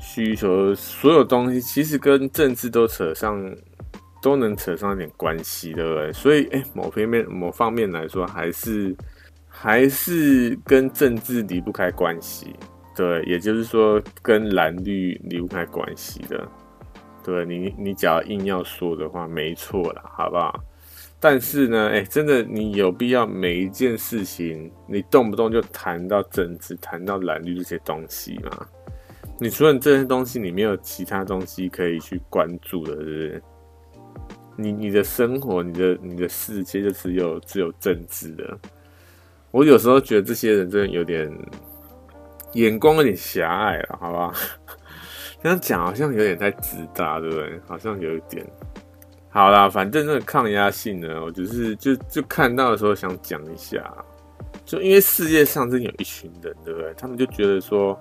[0.00, 3.54] 需求，所有东西，其实跟政治都扯上。
[4.20, 6.12] 都能扯上一点关系，对不对？
[6.12, 8.92] 所以，哎、某方面、某方面来说，还是
[9.46, 12.52] 还是跟政治离不开关系，
[12.98, 13.22] 对。
[13.22, 16.46] 也就是说，跟蓝绿离不开关系的，
[17.22, 17.46] 对。
[17.46, 20.60] 你你只要硬要说的话，没错啦，好不好？
[21.20, 28.66] 但是呢，哎、真的，你有必要每一件事情，你动不动就谈到政治、谈到蓝绿这些东西吗？
[29.40, 33.42] 你除了这些东西，你没有其他东西可以去关注的，是不是？
[34.56, 38.58] 你你的生活，你的你的世界就只有只有政治的。
[39.52, 41.32] 我有时候觉得这些人真的有点
[42.52, 44.32] 眼光有点狭隘了，好吧？
[45.42, 47.60] 这样讲好像有点太自大，对不对？
[47.66, 48.44] 好像有一点。
[49.28, 53.92] 好啦，反正那个抗压性呢，我只是就就看到的时候想讲一下，
[54.64, 56.92] 就因为世界上真有一群人，对不对？
[56.96, 57.98] 他们就觉得说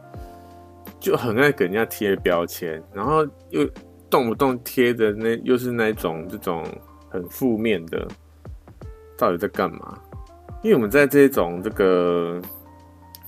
[0.99, 3.67] 就很爱给人家贴标签，然后又。
[4.09, 6.65] 动不动贴的那又是那种这种
[7.09, 8.07] 很负面的，
[9.17, 9.99] 到底在干嘛？
[10.63, 12.41] 因为我们在这种这个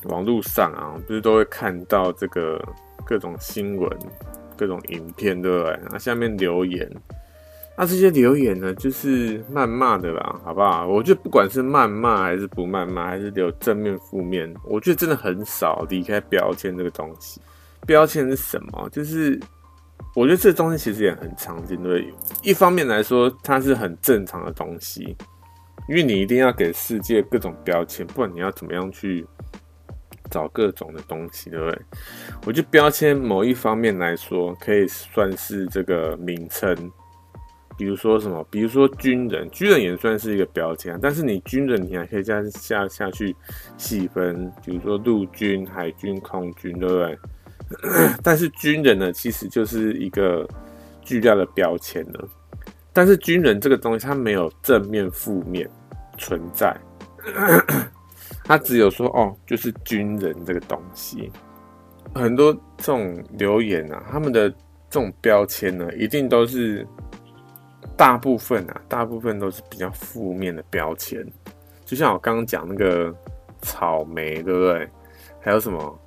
[0.03, 2.61] 网络上啊，不是都会看到这个
[3.05, 3.89] 各种新闻、
[4.57, 5.79] 各种影片，对不对？
[5.91, 6.89] 那下面留言，
[7.77, 10.87] 那这些留言呢，就是谩骂的啦，好不好？
[10.87, 17.41] 我觉得不管是谩骂还是不谩骂，还是留正面负面，我觉得真的很少离开标签这个东西。
[17.85, 18.89] 标签是什么？
[18.91, 19.39] 就是
[20.15, 22.13] 我觉得这东西其实也很常见，对。
[22.43, 25.15] 一方面来说，它是很正常的东西，
[25.87, 29.25] 因为你一定要给世界各种标签，不管你要怎么样去
[30.29, 31.81] 找各种的东西，对不对？
[32.45, 36.75] 我觉得标签某一方面来说，可以算是这个名称。
[37.77, 38.45] 比如说什么？
[38.51, 40.99] 比如说军人，军人也算是一个标签。
[41.01, 43.33] 但是你军人，你还可以这样下下去
[43.77, 47.17] 细分，比如说陆军、海军、空军，对不对？
[48.21, 50.45] 但是军人呢，其实就是一个
[51.01, 52.27] 巨大的标签了。
[52.91, 55.69] 但是军人这个东西，它没有正面、负面
[56.17, 56.75] 存在，
[58.49, 61.31] 他只有说哦，就是军人这个东西。
[62.15, 66.85] 很多这种留言啊，他们的这种标签呢，一定都是。
[67.95, 71.21] 大部分啊，大部分都是比较负面的标签，
[71.83, 73.13] 就像我刚刚讲那个
[73.61, 74.89] 草莓，对不对？
[75.41, 75.99] 还有什么？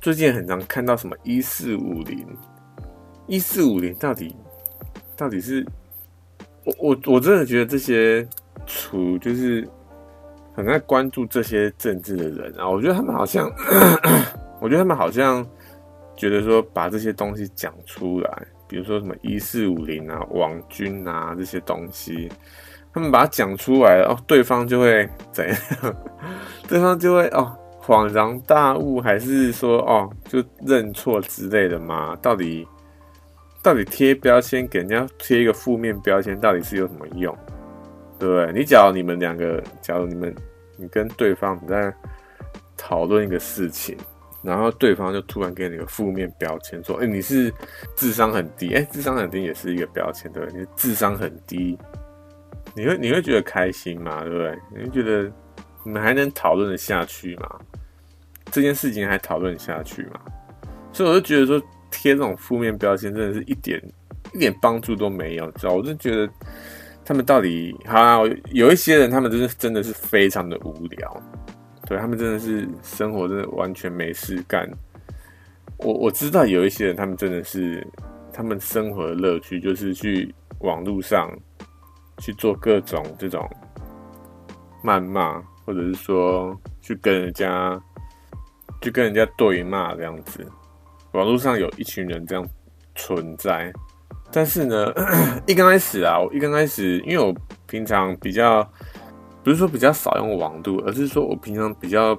[0.00, 2.26] 最近很常看到什么一四五零，
[3.26, 4.34] 一四五零到底
[5.14, 5.62] 到底是？
[6.64, 8.26] 我我我真的觉得这些
[8.64, 9.68] 处就是
[10.56, 13.46] 很爱关注这些政治的人啊，我觉得他们好像，
[14.58, 15.46] 我觉得他们好像
[16.16, 18.46] 觉得说把这些东西讲出来。
[18.68, 22.28] 比如说什么一四五零啊、网军啊这些东西，
[22.92, 25.56] 他们把它讲出来哦，对方就会怎样？
[26.66, 32.16] 对方就会哦恍然大悟，还是说哦就认错之类的吗？
[32.20, 32.66] 到底
[33.62, 37.32] 到底贴标签给人家贴一个负面标签，到底是有什么用？
[38.18, 38.52] 对不对？
[38.52, 40.34] 你假如你们两个，假如你们
[40.76, 41.94] 你跟对方在
[42.76, 43.96] 讨论一个事情。
[44.42, 47.52] 然后对方就突然给你个负面标签，说：“哎，你是
[47.96, 50.60] 智商很低。”哎，智商很低也是一个标签，对不对？
[50.60, 51.76] 你智商很低，
[52.72, 54.22] 你会你会觉得开心吗？
[54.22, 54.56] 对不对？
[54.70, 55.32] 你会觉得
[55.82, 57.58] 你们还能讨论得下去吗？
[58.52, 60.20] 这件事情还讨论下去吗？
[60.92, 61.60] 所以我就觉得说，
[61.90, 63.82] 贴这种负面标签真的是一点
[64.32, 65.72] 一点帮助都没有，知道？
[65.72, 66.30] 我就觉得
[67.06, 68.18] 他们到底好啊，
[68.50, 71.22] 有一些人他们真的真的是非常的无聊。
[71.86, 74.68] 对，他们真的是生活真的完全没事干。
[75.78, 77.86] 我我知道有一些人，他们真的是
[78.32, 81.30] 他们生活的乐趣就是去网络上
[82.18, 83.48] 去做各种这种
[84.82, 87.80] 谩骂，或者是说去跟人家
[88.80, 90.44] 去跟人家对骂这样子。
[91.12, 92.44] 网络上有一群人这样
[92.96, 93.72] 存在，
[94.32, 94.92] 但是呢，
[95.46, 97.34] 一刚开始啊，我一刚开始，因为我
[97.66, 98.66] 平常比较。
[99.44, 102.18] 不是说比较少用网路，而是说我平常比较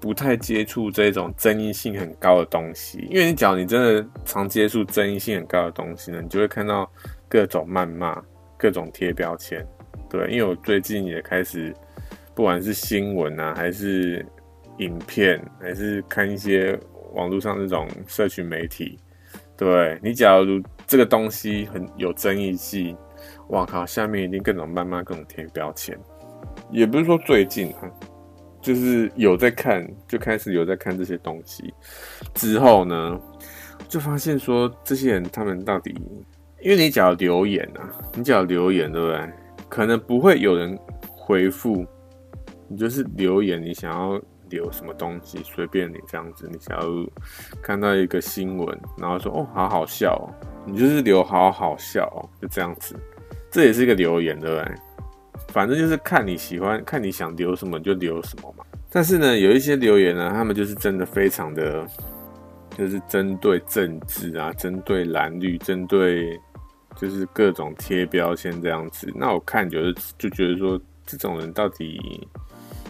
[0.00, 3.06] 不太接触这种争议性很高的东西。
[3.10, 6.90] 因为你假如你真的常接触争议性很高的东西呢，你就会看到
[7.28, 8.18] 各种谩骂、
[8.56, 9.62] 各种贴标签。
[10.08, 11.74] 对，因为我最近也开始，
[12.34, 14.24] 不管是新闻啊，还是
[14.78, 16.80] 影片，还是看一些
[17.12, 18.98] 网络上这种社群媒体，
[19.58, 20.58] 对，你假如
[20.92, 22.94] 这个东西很有争议性，
[23.48, 25.98] 哇靠，下面一定各种谩骂、各种贴标签。
[26.70, 27.90] 也不是说最近啊，
[28.60, 31.72] 就是有在看，就开始有在看这些东西
[32.34, 33.18] 之后呢，
[33.88, 35.98] 就发现说这些人他们到底，
[36.60, 39.32] 因为你只要留言啊，你只要留言对不对？
[39.70, 40.78] 可能不会有人
[41.08, 41.86] 回复，
[42.68, 44.20] 你就是留言，你想要
[44.52, 47.10] 留什么东西，随便你这样子，你假如
[47.60, 50.28] 看到一个新闻，然后说哦好好笑哦，
[50.64, 52.94] 你就是留好好笑哦，就这样子，
[53.50, 54.74] 这也是一个留言对不对？
[55.48, 58.64] 反正就是看你喜欢，看你想留什么就留什么嘛。
[58.90, 61.86] 但是呢，有一些留言呢，他们就是真的非常的，
[62.76, 66.38] 就是针对政治啊，针对蓝绿，针对
[66.96, 69.10] 就是各种贴标签这样子。
[69.14, 72.28] 那我看就是就觉得说，这种人到底，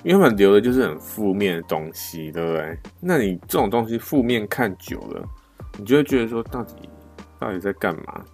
[0.05, 2.79] 因为他们留的就是很负面的东西，对不对？
[3.01, 5.25] 那你这种东西负面看久了，
[5.79, 6.89] 你就会觉得说，到底
[7.39, 8.25] 到底在干嘛？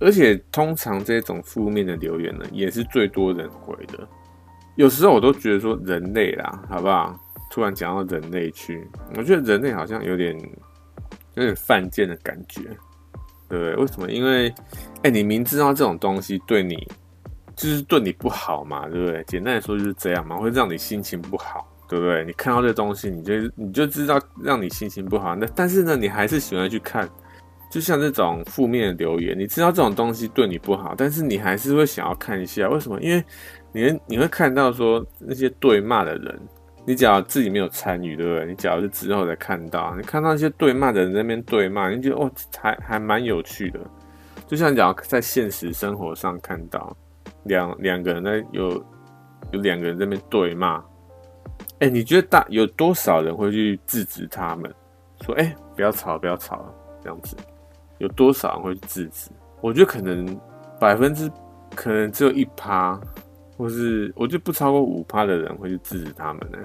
[0.00, 4.06] 而且通常这种负面的留言呢，也是最多人回的。
[4.76, 7.18] 有时候我都觉得说人类啦，好不好？
[7.50, 8.84] 突然讲到人类去，
[9.16, 10.36] 我觉得人类好像有点
[11.34, 12.62] 有点犯贱的感觉，
[13.48, 13.76] 对不对？
[13.76, 14.10] 为什么？
[14.10, 14.52] 因为
[15.02, 16.76] 哎，你明知道这种东西对你
[17.56, 19.24] 就是对你不好嘛，对不对？
[19.26, 22.24] 简单来说就是这样嘛，会让你心情不好，对不对？
[22.24, 25.34] 你看到这东西，你就你就知道让你心情不好。
[25.34, 27.08] 那但是呢，你还是喜欢去看。
[27.70, 33.00] 就像这种负面的留言，你知道这种东西对你不好，但是你还是会想要看一下，为什么？
[33.00, 33.24] 因为
[33.72, 36.40] 你你会看到说那些对骂的人，
[36.86, 38.46] 你只要自己没有参与，对不对？
[38.46, 43.80] 你只要是之后才看到，你看到那些对骂的人在那边对骂，你觉得哦，还还蛮有趣的，
[44.46, 46.96] 就像讲在现实生活上看到
[47.44, 48.70] 两两个人在有
[49.52, 50.82] 有两个人在那边对骂，
[51.80, 54.72] 哎、你觉得大有多少人会去制止他们？
[55.22, 56.64] 说哎、不要吵，不要吵，
[57.02, 57.36] 这样子，
[57.98, 59.30] 有多少人会去制止？
[59.60, 60.38] 我觉得可能
[60.78, 61.30] 百分之
[61.74, 63.00] 可能只有一趴，
[63.56, 66.58] 或是我觉得不超过五趴的人会去制止他们呢。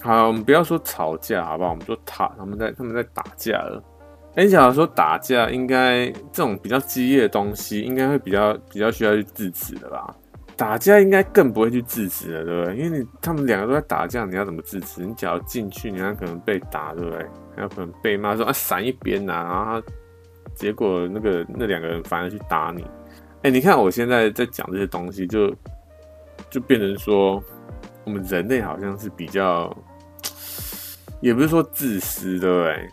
[0.00, 1.70] 好，我们不要说吵架，好不好？
[1.70, 3.82] 我们说他他们在他们在打架了。
[4.34, 10.16] 哎，假如说打架，应该这种比较激烈的东西，应该会比较比较需要去制止的吧？
[10.60, 12.76] 打架应该更不会去制止了，对不对？
[12.76, 15.00] 因为你他们两个都在打架，你要怎么制止？
[15.00, 17.26] 你只要进去，你还可能被打，对不对？
[17.56, 19.82] 还有可能被骂说啊闪一边呐，然后
[20.54, 22.84] 结果那个那两个人反而去打你。
[23.42, 25.50] 哎，你看我现在在讲这些东西，就
[26.50, 27.42] 就变成说，
[28.04, 29.74] 我们人类好像是比较。
[31.22, 32.88] 也不是说自私，对不对？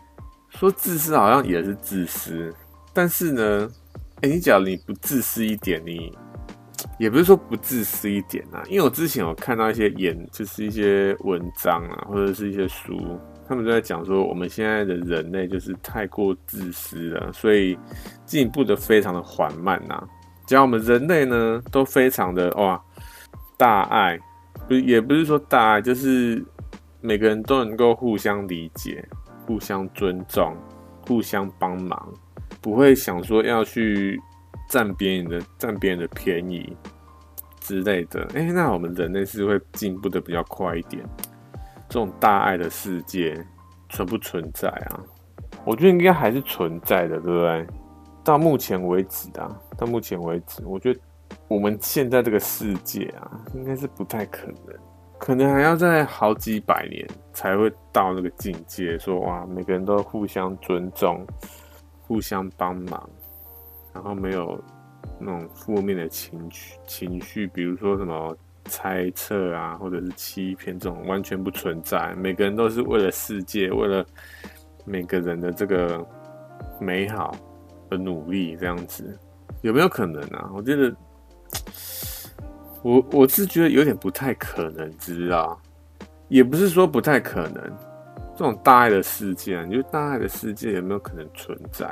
[0.52, 2.54] 说自私好像也是自私，
[2.94, 3.70] 但是呢，
[4.22, 6.18] 哎，你假如你不自私一点，你
[6.98, 8.64] 也不是说不自私一点啊。
[8.70, 17.78] 因为我之前有看到一些演，就是一些文章啊，或者是一些书，他们都在讲说，我们现在的人类就是太过自私了，所以
[18.26, 20.04] 进步的非常的缓慢呐。
[20.46, 22.82] 讲我们人类呢，都非常的哇
[23.58, 24.20] 大爱，
[24.68, 26.44] 不也不是说大爱，就是。
[27.00, 29.08] 每个人都能够互相理解、
[29.46, 30.58] 互相尊重、
[31.08, 32.12] 互相帮忙，
[32.60, 34.20] 不会想说要去
[34.68, 36.76] 占别人的、占别人的便宜
[37.60, 38.28] 之类的。
[38.34, 41.04] 哎，那我们人类是会进步的比较快一点。
[41.90, 43.42] 这种大爱的世界
[43.90, 45.00] 存不存在啊？
[45.66, 47.68] 我觉得应该还是存在的，对不对？
[48.24, 51.00] 到目前为止啊，到目前为止，我觉得
[51.48, 54.76] 我们现在这个世界啊，应该是不太可能。
[55.18, 61.26] 可能还要在好几百年才会到那个境界，说哇，每个人都互相尊重、
[62.02, 63.10] 互相帮忙，
[63.98, 64.64] 然后没有
[65.20, 72.14] 那种负面的情绪情绪，比如说什么猜测啊，或者是欺骗这种完全不存在。
[72.16, 74.06] 每个人都是为了世界，为了
[74.86, 76.06] 每个人的这个
[76.80, 77.36] 美好
[77.90, 79.18] 而努力，这样子
[79.62, 80.52] 有没有可能啊？
[80.54, 80.96] 我觉得。
[82.84, 85.60] 我我是觉得有点不太可能，知道？
[86.30, 87.62] 也不是说不太可能，
[88.36, 91.90] 这种大爱的世界，啊你觉得大爱的世界有没有可能存在？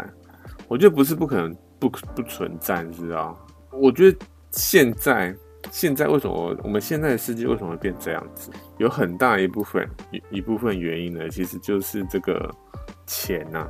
[0.68, 3.38] 我觉得不是不可能，不不存在，你知道？
[3.72, 4.18] 我觉得
[4.52, 5.36] 现在
[5.72, 8.50] 现在为什么我们现在的世界为什么会变这样子？
[8.78, 12.50] 有很大一部分一一部分原因呢，其实就是这个
[13.06, 13.70] 钱呐、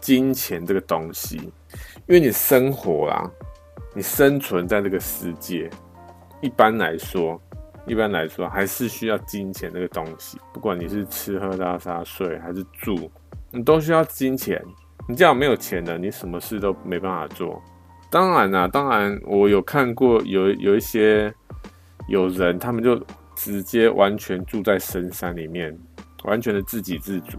[0.00, 1.36] 金钱这个东西，
[2.06, 3.30] 因为你生活啊，
[3.94, 5.70] 你生存在这个世界。
[6.42, 7.40] 一般来说，
[7.86, 10.38] 一般来说还是需要金钱这个东西。
[10.52, 13.10] 不管你是吃喝拉撒睡还是住，
[13.50, 14.62] 你都需要金钱。
[15.08, 17.62] 你这样没有钱的，你什么事都没办法做。
[18.10, 21.32] 当然啦、当然我有看过有有一些
[22.08, 23.00] 有人，他们就
[23.34, 25.76] 直接完全住在深山里面，
[26.24, 27.38] 完全的自给自足，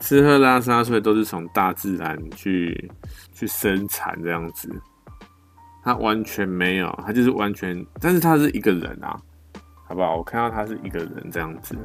[0.00, 2.90] 吃喝拉撒睡都是从大自然去
[3.32, 4.68] 去生产这样子。
[5.84, 9.16] 他完全没有，他就是完全，但是他是一个人啊，
[9.86, 10.16] 好不好？
[10.16, 11.76] 我看到他是一个人这样子，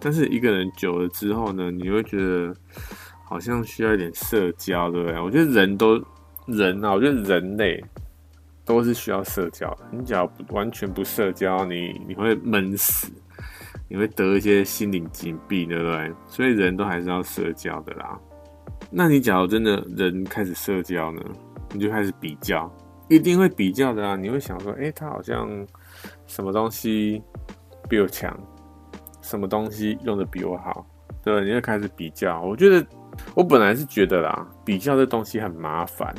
[0.00, 2.54] 但是一个人久了之后呢，你会觉得
[3.34, 5.20] 好像需要一点社交，对不对？
[5.20, 6.00] 我觉得人都
[6.46, 7.84] 人啊，我觉得人类
[8.64, 9.84] 都是需要社交的。
[9.90, 13.10] 你只要完全不社交，你你会闷死，
[13.88, 16.12] 你会得一些心灵疾病，对不对？
[16.28, 18.16] 所以人都还是要社交的啦。
[18.88, 21.20] 那你假如真的人开始社交呢，
[21.72, 22.72] 你就开始比较。
[23.08, 24.14] 一定会比较的啊！
[24.14, 25.66] 你会想说，哎，他好像
[26.26, 27.20] 什么东西
[27.88, 28.34] 比我强，
[29.20, 30.86] 什么东西用的比我好，
[31.22, 31.44] 对吧？
[31.44, 32.40] 你会开始比较。
[32.40, 32.86] 我觉得，
[33.34, 36.14] 我本来是觉得啦，比较这东西很麻烦，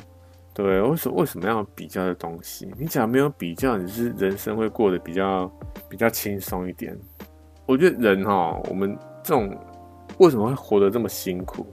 [0.54, 2.72] 对，为什么为什么要比较这东西？
[2.78, 5.52] 你假如没有比较，你是人生会过得比较
[5.90, 6.98] 比较轻松一点。
[7.66, 9.56] 我觉得人哈，我们这种
[10.18, 11.66] 为什么会活得这么辛苦，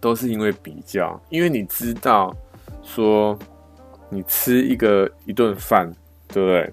[0.00, 2.34] 都是因为比较，因为你知道
[2.82, 3.38] 说。
[4.10, 5.86] 你吃一个一顿饭，
[6.28, 6.72] 对不对？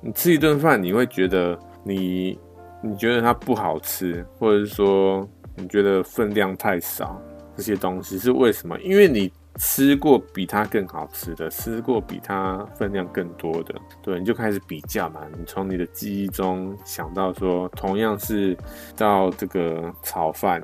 [0.00, 2.38] 你吃一顿饭，你会觉得你
[2.80, 7.20] 你觉得它不好吃，或者是说你觉得分量太少，
[7.56, 8.78] 这些东西是为什么？
[8.80, 15.22] 因为你吃过比它更好吃的，吃过比它分量更多的，对，你就开始比较嘛。
[15.36, 18.56] 你从你的记忆中想到说，同样是
[18.94, 20.62] 到这个炒饭，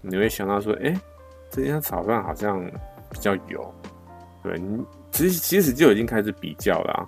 [0.00, 0.94] 你会想到说，哎，
[1.50, 2.64] 这家炒饭好像
[3.10, 3.74] 比较油，
[4.42, 4.80] 对你。
[5.10, 7.02] 其实其实就已经开始比较了啊，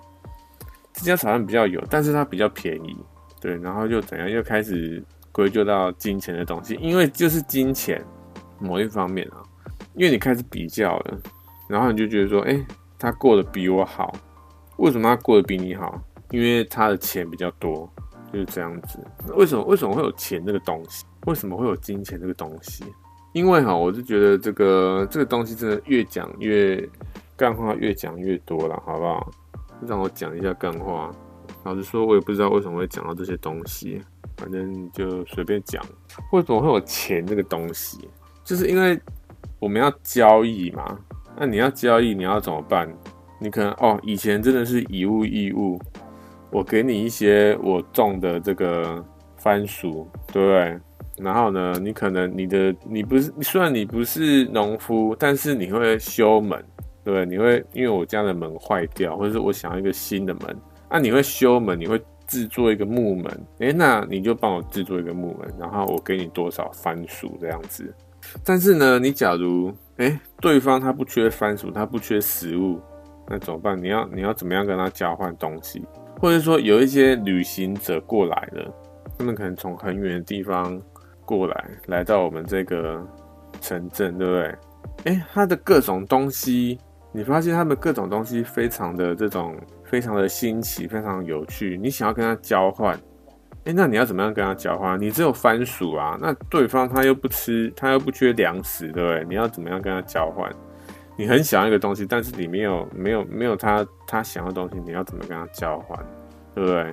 [0.91, 2.97] 这家炒饭比较油，但是它比较便宜，
[3.39, 5.01] 对，然后就怎样，又开始
[5.33, 8.01] 归咎到金钱的东西，因为就是金钱
[8.59, 9.43] 某一方面啊，
[9.95, 11.17] 因为你开始比较了，
[11.67, 12.65] 然后你就觉得说，哎，
[12.97, 14.13] 他过得比我好。
[14.77, 16.01] 为什么他过得比你好？
[16.31, 17.87] 因为他的钱比较多，
[18.31, 18.99] 就是这样子。
[19.35, 19.63] 为什么？
[19.65, 21.05] 为什么会有钱这个东西？
[21.25, 22.83] 为什么会有金钱这个东西？
[23.33, 26.87] 因为哈，我是觉得这个这个东西真的越讲越
[27.35, 29.31] 干话，越讲越多了，好不好？
[29.87, 31.11] 让我讲一下干话。
[31.63, 34.01] 老实说，我也不知道为什么会讲到这些东西，
[34.37, 35.83] 反正就随便讲。
[36.31, 38.07] 为什么会有钱这个东西？
[38.43, 38.99] 就是因为
[39.59, 40.99] 我们要交易嘛。
[41.35, 42.87] 那你要交易，你要怎么办？
[43.39, 45.79] 你可能哦，以前真的是以物易物，
[46.51, 49.03] 我给你一些我种的这个
[49.37, 50.79] 番薯，对不对？
[51.17, 56.63] 然后呢，你可能你的你不是，虽然你不是农夫，但是你会修门，
[57.03, 57.25] 对不对？
[57.25, 60.55] 你会因为我家的门坏掉，或者是我想要一个新的门，
[60.89, 62.01] 那、你会修门，你会
[62.33, 63.25] 制作一个木门，
[63.59, 67.93] 诶，那你就帮我制作一个木门，然后我给你多少番薯这样子。
[68.43, 72.81] 但是呢，你假如诶，对方他不缺番薯，他不缺食物，
[73.29, 73.79] 那怎么办？
[73.79, 75.85] 你要你要怎么样跟他交换东西？
[76.19, 78.73] 或者说有一些旅行者过来了，
[79.15, 80.81] 他们可能从很远的地方。
[81.25, 83.01] 过来，来到我们这个
[83.61, 84.55] 城镇，对不对？
[85.05, 86.77] 诶，他的各种东西，
[87.13, 89.55] 你发现他们各种东西非常的这种，
[89.93, 91.77] 非常的新奇，非常有趣。
[91.77, 92.99] 你想要跟他交换，
[93.65, 94.99] 诶，那你要怎么样跟他交换？
[94.99, 99.23] 你只有番薯啊，那对方他又不吃，他又不缺粮食，对不对？
[99.29, 100.51] 你要怎么样跟他交换？
[101.15, 105.95] 你很想要一个东西，但是你没有没有没有他他想要的东西，你要怎么跟他交换？
[106.55, 106.91] 对不对？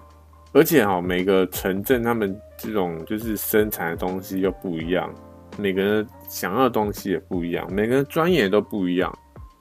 [0.53, 5.11] 而且哈，每个城镇他们这种就是生产的东西又不一样，
[5.57, 9.11] 每个人想要的东西也不一样，每个人专业都不一样，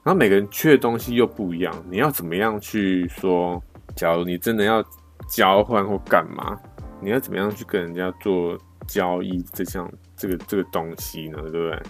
[0.02, 1.74] 然后每个人缺的东西又不一样。
[1.90, 3.62] 你要怎么样去说？
[3.96, 4.84] 假如你真的要
[5.28, 6.58] 交换或干嘛，
[7.00, 9.42] 你要怎么样去跟人家做交易？
[9.52, 11.82] 这项这个这个东西呢，对不对？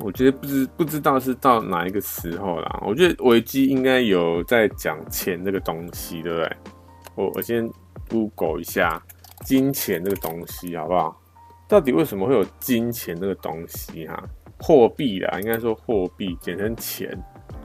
[0.00, 2.82] 我觉得不知不知道是到哪一个时候啦。
[2.86, 6.56] 我觉得维基应该有在讲钱这个东西，对不对？
[7.14, 7.68] 我我先。
[8.10, 9.02] Google 一下
[9.44, 11.20] 金钱这个东西好不好？
[11.68, 14.18] 到底为什么会有金钱这个东西哈？
[14.58, 17.10] 货币啦，应该说货币简称钱，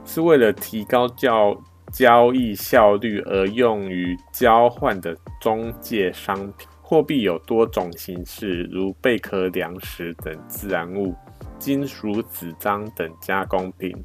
[0.06, 1.56] 是为了提高交
[1.92, 6.68] 交易效率而用于交换的中介商品。
[6.82, 11.14] 货币有多种形式，如贝壳、粮食等自然物、
[11.58, 13.96] 金属、纸张等加工品、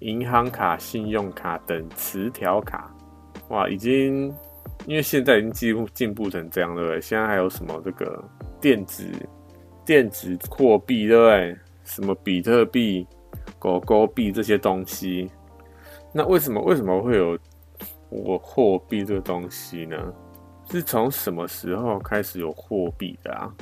[0.00, 2.94] 银行卡、信用卡等磁条卡。
[3.48, 4.34] 哇，已经。
[4.86, 7.00] 因为现在已经进步进步成这样，对不对？
[7.00, 8.22] 现在还有什么这个
[8.60, 9.04] 电子
[9.84, 11.56] 电子货币，对不对？
[11.82, 13.04] 什么比特币、
[13.58, 15.30] 狗狗币这些东西？
[16.12, 17.38] 那为什么为什么会有
[18.08, 19.96] 我货币这个东西呢？
[20.70, 23.52] 是从什么时候开始有货币的啊？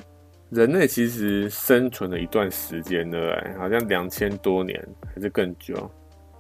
[0.50, 3.58] 人类其实生存了一段时间，对不对？
[3.58, 4.80] 好像两千多年
[5.14, 5.90] 还是更久？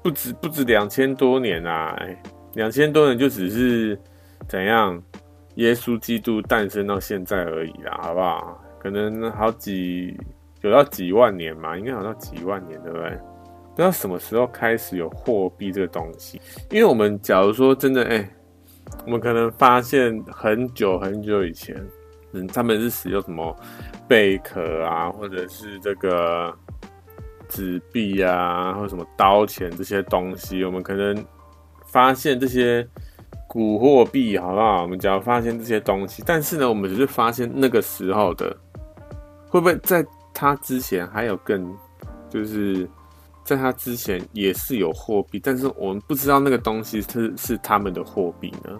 [0.02, 1.98] 不止不止两千多年啊！
[2.54, 3.98] 两千多年就只是。
[4.46, 5.02] 怎样？
[5.54, 8.62] 耶稣基督诞生到现在而已啦，好不好？
[8.78, 10.14] 可能好几
[10.60, 13.18] 有到几万年嘛，应该有到几万年，对不对？
[13.74, 18.28] 不知道什么时候开始有货币这个东西，因为我们假如说真的，哎、
[19.04, 21.74] 我们可能发现很久很久以前，
[22.32, 23.54] 嗯，他们是使用什么
[24.06, 26.54] 贝壳啊，或者是这个
[27.48, 31.24] 纸币啊，或者什么刀钱这些东西，我们可能
[31.86, 32.86] 发现这些。
[33.46, 34.82] 古货币，好不好？
[34.82, 38.56] 我们只要发现这些东西，但是呢，我们只是发现那个时候的，
[39.48, 41.72] 会不会在它之前还有更，
[42.28, 42.88] 就是
[43.44, 48.78] 在它之前也是有货币，但是我们不知道那个东西是是他们的货币呢？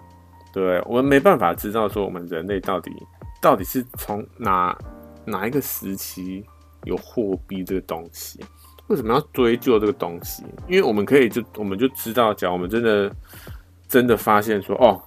[0.51, 2.91] 对，我们没办法知道说我们人类到底
[3.41, 4.77] 到底是从哪
[5.25, 6.43] 哪一个时期
[6.83, 8.39] 有货币这个东西？
[8.87, 10.43] 为什么要追究这个东西？
[10.67, 13.11] 因为我们可以就我们就知道，讲我们真的。
[13.87, 14.99] 真的发现说哦，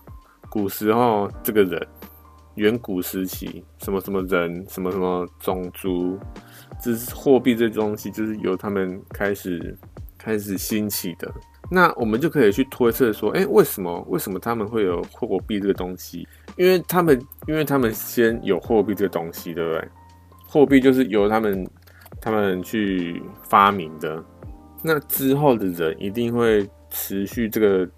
[0.49, 1.85] 古时候这个人，
[2.55, 6.17] 远古时期什么什么人，什么什么种族，
[6.83, 9.77] 这是货币这东西，就是由他们开始
[10.17, 11.33] 开始兴起的。
[11.71, 16.27] 那我们就可以去推测说，哎，为什么为什么他们会有货币这个东西？
[16.57, 19.89] 因为他们因为他们先有货币这个东西，对不对？
[20.47, 21.69] 货币就是由他们
[22.21, 24.25] 他们去发明的。
[24.83, 27.89] 那之后的人一定会持续这个。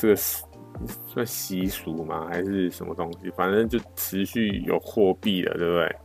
[0.00, 2.28] 这个算习俗吗？
[2.30, 3.28] 还是什么东西？
[3.32, 5.96] 反正就持续有货币了，对不对？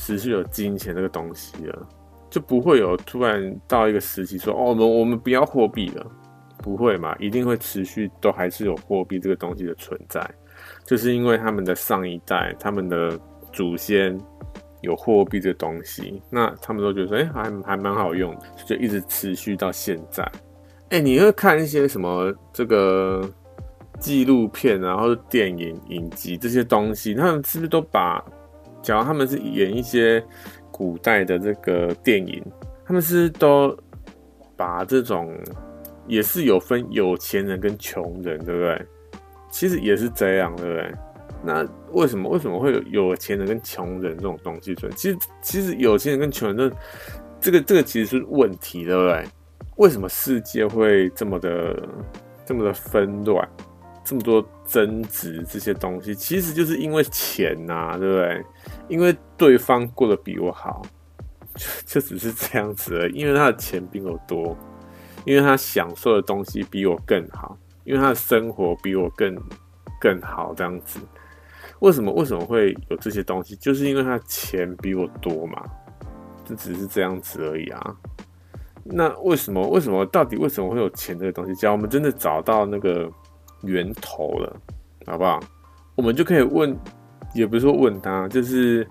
[0.00, 1.86] 持续有金钱这个东西了，
[2.30, 6.06] 就不会有突然到一个时期说，哦，我们我们不要货币了，
[6.62, 7.14] 不会嘛？
[7.18, 10.26] 一定会持续都还是有货币这个东西的存在，
[10.86, 13.20] 就是因为他们的上一代，他们的
[13.52, 14.18] 祖先
[14.80, 18.34] 有货币这个东西，那他们都觉得说，哎，还还蛮好用，
[18.64, 20.26] 就一直持续到现在。
[20.88, 23.28] 哎、你会看一些什么这个
[24.00, 28.24] 纪录片啊，或者电影影集这些东西，他们是不是都把，
[28.82, 30.22] 假如他们是演一些
[30.70, 32.42] 古代的这个电影，
[32.84, 33.76] 他们是都
[34.56, 35.32] 把这种
[36.06, 38.86] 也是有分有钱人跟穷人，对不对？
[39.50, 40.94] 其实也是这样，对不对？
[41.42, 44.96] 那为什么为什么会有有钱人跟穷人这种东西存在？
[44.96, 46.76] 其实其实有钱人跟穷人的
[47.40, 49.24] 这个这个其实是问题，对不对？
[49.76, 51.88] 为什么世界会这么的
[52.44, 53.48] 这么的纷乱，
[54.10, 56.12] 这么多争执这些东西？
[56.12, 58.44] 其实就是因为钱呐，对不对？
[58.88, 60.82] 因为对方过得比我好，
[61.86, 63.12] 就就只是这样子而已。
[63.12, 64.58] 因为他的钱比我多，
[65.24, 69.32] 因为他享受的东西比我更好，因为他的生活比我更
[70.00, 70.98] 更好，这样子。
[71.78, 73.54] 为什么为什么会有这些东西？
[73.54, 75.62] 就是因为他的钱比我多嘛，
[76.44, 77.96] 就只是这样子而已啊。
[78.82, 81.54] 那为什么为什么到底为什么会有钱这个东西？
[81.54, 83.08] 只要我们真的找到那个
[83.62, 84.56] 源头了，
[85.06, 85.40] 好不好？
[85.96, 86.76] 我们就可以问，
[87.34, 88.86] 也不是说问他，就是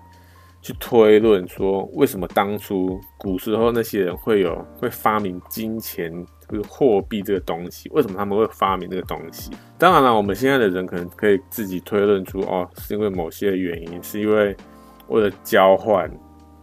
[0.62, 6.12] 去推论说，为什么当初古时候那些人会有会发明金钱？
[6.48, 9.52] 就是货币这个东西，为什么他们会发明这个东西？
[9.78, 14.56] 当然了，我们现在的人可能可以自己推论出，哦，是因为某些原因，是因为
[15.06, 16.10] 为了交换，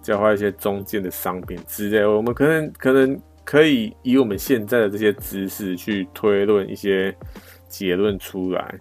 [0.02, 2.06] 交换一些中间的商品之类。
[2.06, 7.16] 我们可能可能可以以我们现在的这些知识去推论一些
[7.68, 8.78] 结论出来，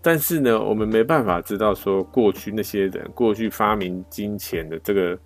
[0.00, 5.18] 但是呢，我们没办法知道说过去那些人，过去发明金钱的这个，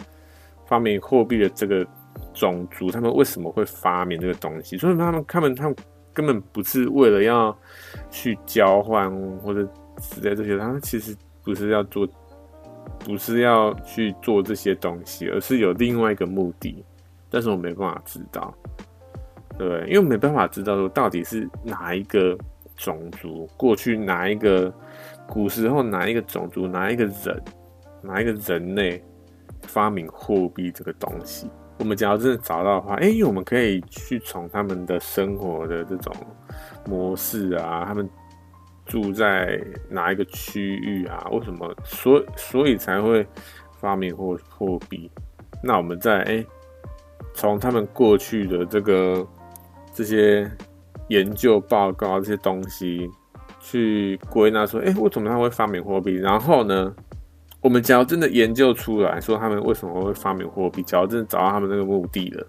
[0.67, 1.87] 发明货币的这个。
[2.35, 4.77] 种族他们为什么会发明这个东西？
[4.77, 5.77] 所以他们他们他们
[6.13, 7.57] 根本不是为了要
[8.11, 9.63] 去交换或者
[9.99, 12.07] 之类这些，他们其实不是要做，
[13.01, 16.85] 不是要去做这些东西，而是有另外一个目的。
[17.31, 18.53] 但是我没办法知道，
[19.57, 22.37] 对，因为没办法知道说到底是哪一个
[22.79, 24.73] 种族，过去哪一个
[25.29, 27.43] 古时候哪一个种族，哪一个人，
[28.01, 29.05] 哪一个人类
[29.65, 31.51] 发明货币这个东西。
[31.79, 36.15] 我们假如真的找到的话，哎、我们可以去从他们的生活的这种
[36.87, 38.09] 模式啊，他们
[38.87, 39.61] 住在
[39.91, 41.29] 哪一个区域啊？
[41.31, 43.27] 为什么所所以才会
[43.79, 45.11] 发明货货币？
[45.63, 46.45] 那我们再哎，
[47.35, 49.27] 从、他们过去的这个
[49.93, 50.51] 这些
[51.09, 53.11] 研究报告这些东西
[53.61, 56.15] 去归纳说，哎、为什么他会发明货币？
[56.15, 56.95] 然后呢？
[57.61, 62.47] 我们假如真的研究出来说他们为什么会发明货币，假如真的找到他们那个目的了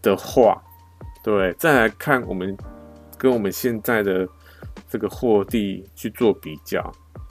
[0.00, 0.62] 的话，
[1.24, 2.56] 对，再来看我们
[3.18, 4.26] 跟我们现在的
[4.88, 6.88] 这个货币去做比较，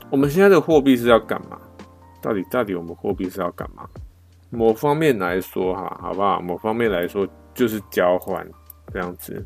[0.09, 1.57] 我们现在的货币是要干嘛？
[2.21, 3.87] 到底到底我们货币是要干嘛？
[4.49, 6.41] 某方面来说哈，好不好？
[6.41, 8.45] 某方面来说就是交换
[8.91, 9.45] 这样子，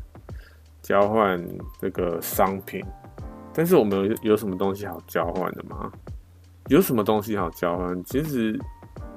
[0.92, 1.42] 交换
[1.80, 2.84] 这个商品，
[3.54, 5.90] 但是我们有有什么东西好交换的吗？
[6.68, 8.04] 有什么东西好交换？
[8.04, 8.60] 其实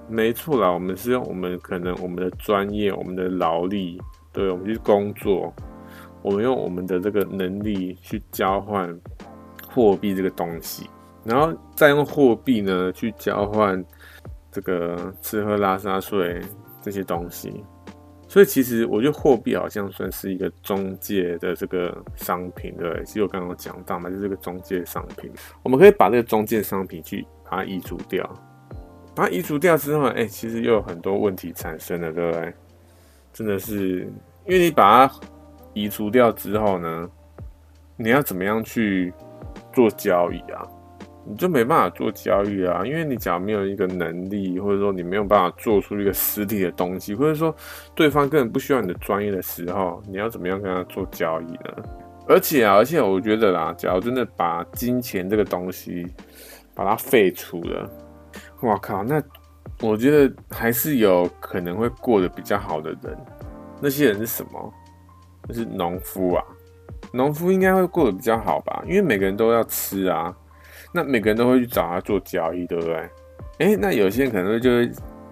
[0.07, 4.01] 没错啦，我们是用我们可能我们的专业、我们的劳力，
[4.31, 5.53] 对，我们去工作，
[6.21, 8.97] 我们用我们的这个能力去交换
[9.69, 10.89] 货币这个东西，
[11.25, 13.83] 然后再用货币呢去交换
[14.49, 16.39] 这个吃喝拉撒睡
[16.81, 17.65] 这些东西。
[18.35, 25.31] 所以其实我觉得货币好像算是一个中介的这个商品，对，其实我刚刚讲到嘛，就是个中介商品，
[25.63, 27.25] 我们可以把这个中介商品去。
[27.47, 28.27] 把它移除掉，
[29.15, 32.53] 把它移除掉之后，哎、其实又有很多问题产生了，对不对？
[33.31, 33.99] 真的是，
[34.45, 35.15] 因为你把它
[35.73, 37.09] 移除掉之后呢，
[37.95, 39.13] 你要怎么样去
[39.71, 40.67] 做交易啊？
[41.25, 47.55] 你就没办法做交易啊，因为你假如没有一个能力，或者说你没有办法做出一个实体的东西，或者说
[47.93, 51.83] 对方根本不需要你的专业的时候，你要怎么样跟他做交易呢？
[52.27, 56.07] 而且啊，而且我觉得啦，假如真的把金钱这个东西。
[56.77, 57.89] 把它废除了，
[58.59, 59.01] 我靠！
[59.01, 59.23] 那
[59.79, 63.17] 我觉得还是有可能会过得比较好的人。
[63.81, 64.73] 那些人是什么？
[65.47, 66.43] 就是农夫啊，
[67.13, 68.83] 农夫应该会过得比较好吧？
[68.85, 70.35] 因为每个人都要吃啊，
[70.95, 73.09] 那每个人都会去找他做交易，对不对？
[73.59, 74.89] 诶，那有些人可能就会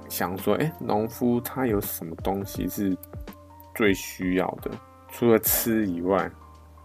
[0.09, 2.95] 想说，诶，农夫他有什么东西是
[3.73, 4.69] 最需要的？
[5.09, 6.29] 除了吃以外，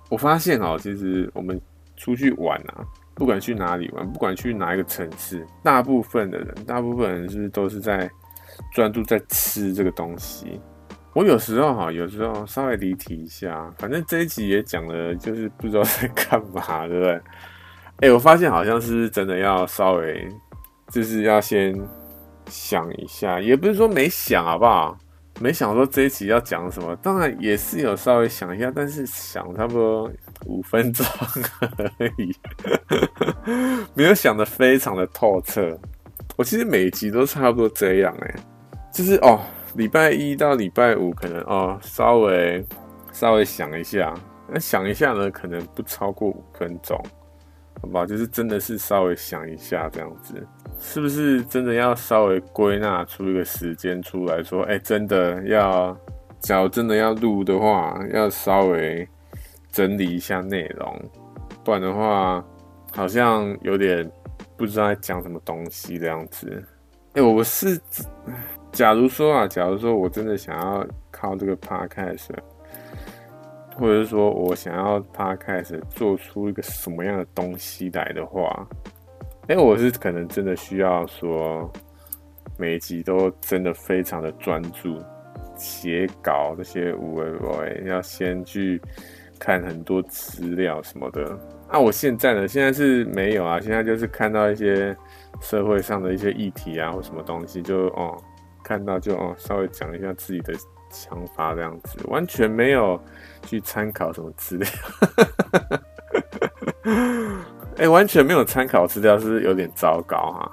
[0.09, 1.61] 我发现哦，其实我们
[1.97, 2.87] 出去玩啊。
[3.15, 8.09] 不管去哪里玩，不管去哪一个城市，大部分的人，大部分人是不是都是在
[8.73, 10.61] 专注在吃这个东西。
[11.15, 17.21] 我有时候哈，有时候稍微离题一下，反正这一集也讲了，就是不知道在干嘛，对不对？
[18.01, 20.29] 哎、我发现好像是真的要稍微，
[20.93, 21.77] 就是要先
[22.47, 24.97] 想一下，也不是说没想，好不好？
[25.41, 30.11] 没想说这一集要讲什么，当然也是有稍微想一下，但是想差不多
[30.47, 31.07] 五分钟
[31.99, 32.35] 而已，
[33.95, 35.79] 没有想的非常的透彻。
[36.37, 38.35] 我其实每集都差不多这样哎、
[38.93, 39.41] 就是哦，
[39.75, 42.65] 礼拜一到礼拜五可能哦稍微
[43.13, 44.15] 稍微想一下，
[44.49, 47.01] 那想一下呢，可能不超过五分钟，
[47.83, 48.07] 好吧？
[48.07, 50.35] 就是真的是稍微想一下这样子。
[50.81, 55.97] 是不是真的要稍微归纳出一个时间出来说，哎、真的要，
[56.39, 59.09] 假如真的要录的话，要稍微
[59.73, 61.03] 整理一下内容，
[61.65, 62.45] 不然的话，
[62.93, 64.09] 好像有点
[64.57, 66.65] 不知道在讲什么东西这样子。
[67.15, 67.81] 哎、欸，我是，
[68.71, 72.29] 假如说啊，假如说我真的想要靠这个 podcast，
[73.79, 78.69] 或者是说我想要他开始做出一个什么样的东西来的话。
[79.47, 81.73] 哎、我是可能真的需要说，
[82.59, 84.99] 每一集都真的非常的专注
[85.57, 88.79] 写稿，这些无为不为，要先去
[89.39, 91.25] 看很多资料什么的。
[91.71, 94.95] 那、啊、我现在呢，现在是没有啊，现在就是看到一些
[95.41, 98.17] 社会上的一些议题啊，或什么东西，就哦
[98.63, 100.53] 看到就哦稍微讲一下自己的
[100.91, 103.01] 想法这样子，完全没有
[103.43, 104.69] 去参考什么资料。
[107.77, 110.51] 哎、欸，完全没有参考资料，是不是有点糟糕哈？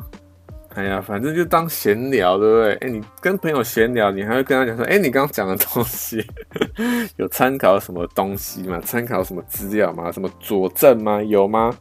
[0.75, 2.73] 哎呀，反正就当闲聊，对不对？
[2.75, 6.21] 哎、你跟朋友闲聊，你还会跟他讲说，哎、你刚刚讲的东西
[7.15, 8.79] 有参考什么东西吗？
[8.81, 10.11] 参考什么资料吗？
[10.11, 11.23] 什么佐证吗？
[11.23, 11.73] 有吗？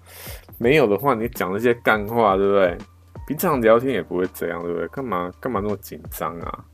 [0.59, 2.79] 没有的话，你讲那些干话，对不对？
[3.27, 4.87] 平常聊天也不会这样，对不对？
[4.89, 6.65] 干嘛干嘛那么紧张啊？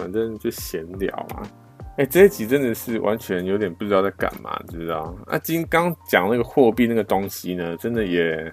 [0.00, 1.42] 反正就闲聊嘛。
[1.96, 5.14] 哎、这一集真的是完全有点不知道在干嘛，知不知道？
[5.26, 8.52] 啊，今刚讲那个货币那个东西呢，真的也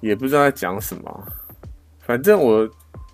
[0.00, 1.24] 也不知道在讲什么。
[1.98, 2.66] 反正我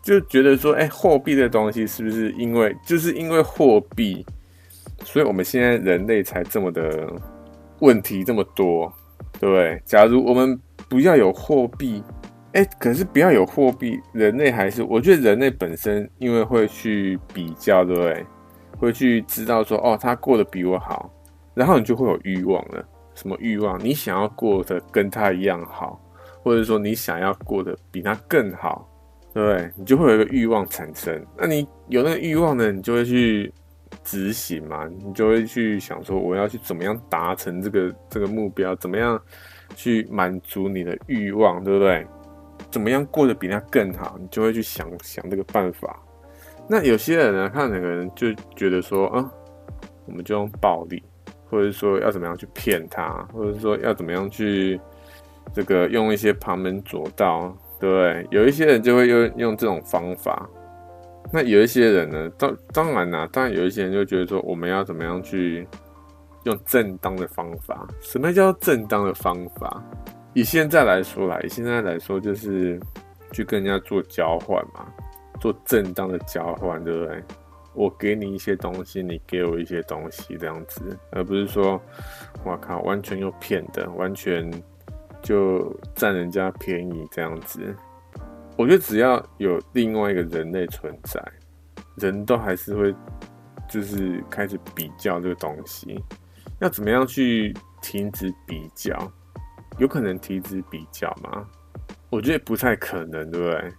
[0.02, 4.24] 就觉得说，哎、货币的东西是不是因为就是因为货币，
[5.02, 7.12] 所以我们现在人类才这么的
[7.80, 8.92] 问题这么多，
[9.40, 9.82] 对不对？
[9.84, 10.56] 假如我们
[10.88, 12.00] 不要有货币，
[12.52, 18.26] 哎、可是不要有货币，人类还是我觉得人类本身因为会去比较，对不对？
[18.78, 21.10] 会去知道说哦，他过得比我好，
[21.54, 22.86] 然后你就会有欲望了。
[23.14, 23.82] 什么欲望？
[23.82, 25.98] 你想要过得跟他一样好，
[26.42, 28.86] 或者说你想要过得比他更好，
[29.32, 29.70] 对不对？
[29.76, 31.24] 你就会有一个欲望产生。
[31.36, 33.50] 那你有那个欲望呢，你就会去
[34.04, 39.18] 执行嘛，你就会去想说我要去怎么样达成这个这个目标，怎么样
[39.74, 42.06] 去满足你的欲望，对不对？
[42.76, 45.98] 怎么样过得比他更好，你就会去想想这个办法。
[46.68, 49.32] 那有些人呢，看两个人就觉得说，啊，
[50.04, 51.02] 我们就用暴力，
[51.48, 54.78] 或者说要怎么样去骗他，或者说要怎么样去
[55.54, 58.26] 这个用一些旁门左道，对？
[58.30, 60.46] 有一些人就会用用这种方法。
[61.32, 65.66] 那有一些人呢，当当然啦，当然有一些人就觉得说，我们要怎么样去
[66.44, 67.88] 用正当的方法？
[68.02, 69.82] 什么叫正当的方法？
[70.36, 72.78] 以现在来说啦，以现在来说就是
[73.32, 74.86] 去跟人家做交换嘛。
[75.40, 77.24] 做正当的交换，对不对？
[77.72, 81.80] 我给你一些东西，你给我一些东西，这样子，而不是说，
[82.44, 84.50] 我靠，完全又骗的，完全
[85.22, 87.74] 就占人家便宜这样子。
[88.58, 91.18] 我觉得只要有另外一个人类存在，
[91.96, 92.94] 人都还是会
[93.70, 95.98] 就是开始比较这个东西。
[96.60, 99.10] 要怎么样去停止比较？
[99.78, 101.44] 有可能停止比较吗？
[102.10, 103.72] 我觉得不太可能，对不对？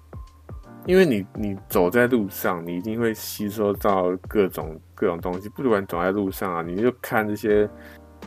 [0.86, 5.50] 因为你你走在路上，你一定会吸收到各种各种东西。
[5.50, 7.70] 不管走在路上啊，你就看这些。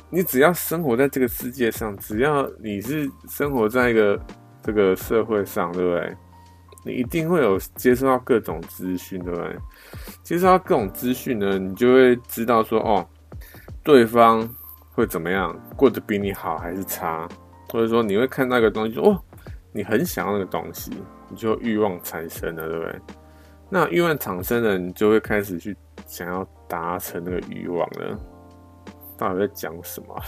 [0.08, 4.20] 你只要生活在这个世界上，只要你是生活在一个
[4.62, 6.16] 这个社会上，对不对？
[6.84, 9.56] 你一定会有接收到各种资讯，对不对？
[10.22, 13.06] 接收到各种资讯呢，你就会知道说，哦，
[13.82, 14.48] 对方
[14.92, 17.28] 会怎么样，过得比你好还是差，
[17.70, 19.18] 或者说你会看那个东西，哦，
[19.72, 20.90] 你很想要那个东西。
[21.32, 23.00] 你就欲望产生了，对不对？
[23.68, 28.18] 那欲望产生了，你就会开始去想要达成那个欲望了。
[29.16, 30.22] 到底在讲什么？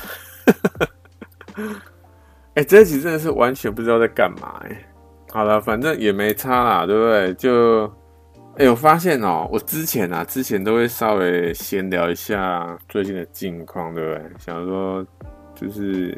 [2.54, 4.86] 哎、 欸，这一集真的是完全不知道在干嘛哎、
[5.32, 7.34] 好了，反正也没差啦，对不对？
[7.34, 7.92] 就
[8.58, 14.30] 哎、我发现哦、我之前啊，之前都会稍微闲聊一下最近的近况，对不对？
[14.38, 15.04] 想说
[15.52, 16.16] 就是。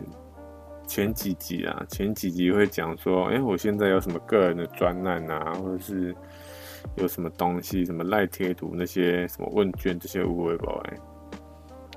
[0.86, 6.14] 前几集啊，前几集会讲说，哎、我现在有什么个人的专案啊，或者是
[6.96, 11.00] 有什么东西，什么赖贴图那些，什么问卷这些无微不微。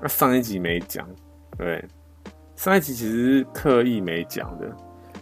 [0.00, 1.08] 那上一集没讲，
[1.56, 1.84] 对，
[2.56, 4.70] 上一集其实刻意没讲的。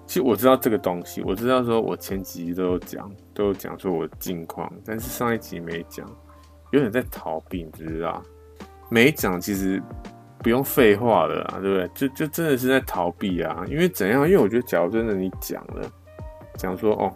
[0.07, 6.09] 其实我知道这个东西，我知道说我前几集都有讲，都有讲说我近况，但是上一集没讲，
[6.71, 8.23] 有点在逃避，你知道？
[8.89, 9.83] 没讲其实
[10.47, 11.91] 不用废话了啊，对不对？
[11.93, 14.25] 就就真的是在逃避啊，因为怎样？
[14.25, 15.91] 因为我觉得，假如真的你讲了，
[16.57, 17.13] 讲说哦，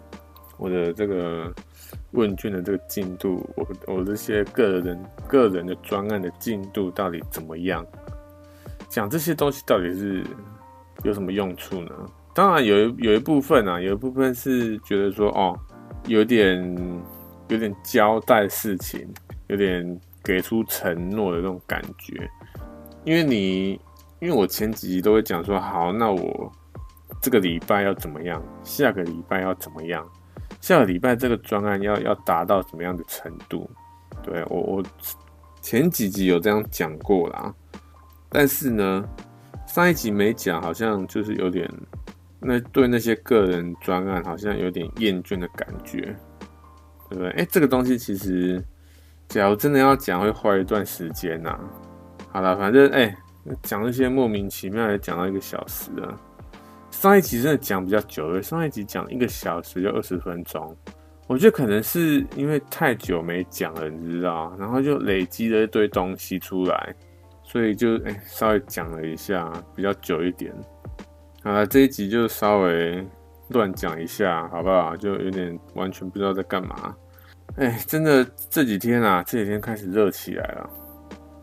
[0.57, 1.49] 我的这个
[2.11, 7.87] 问卷的这个进度，我我这些个人个人的专案的进度到底怎么样？
[8.89, 10.25] 讲这些东西到底是
[11.03, 11.91] 有什么用处呢？
[12.35, 15.57] 当然有一有一部分啊，有一部分是觉得说哦，
[16.05, 16.61] 有点
[17.47, 19.07] 有点交代事情，
[19.47, 22.29] 有点给出承诺的那种感觉。
[23.03, 23.71] 因为你，
[24.19, 26.51] 因为我前几集都会讲说，好，那我
[27.21, 30.07] 这个礼拜要怎么样，下个礼拜要怎么样，
[30.59, 33.69] 下个礼拜这个专案要要达到什么样的程度？
[34.21, 34.83] 对，我我
[35.61, 37.53] 前几集有这样讲过啦。
[38.29, 39.03] 但是呢，
[39.65, 41.69] 上一集没讲，好像就是有点
[42.39, 46.15] 那对那些个人专案好像有点厌倦的感觉，
[47.09, 47.29] 对不对？
[47.31, 48.63] 哎，这个东西其实，
[49.27, 51.59] 假如真的要讲，会花一段时间呐。
[52.31, 53.15] 好了，反正哎，
[53.63, 56.17] 讲一些莫名其妙的，讲到一个小时了。
[56.89, 60.75] 上一集真的讲比较久了，上一集讲一个小时就二十分钟，
[61.27, 66.95] 我觉得可能是因为太久没讲了，你知道，然后就累积了一堆东西出来。
[67.43, 70.53] 所以就哎、稍微讲了一下，比较久一点。
[71.43, 73.05] 好了，这一集就稍微
[73.49, 74.95] 乱讲一下，好不好？
[74.95, 76.95] 就有点完全不知道在干嘛。
[77.57, 80.69] 哎、真的这几天啊，这几天开始热起来了，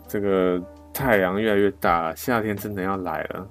[0.06, 0.58] 这个
[0.98, 3.46] 太阳越来越大了，夏天真的要来了。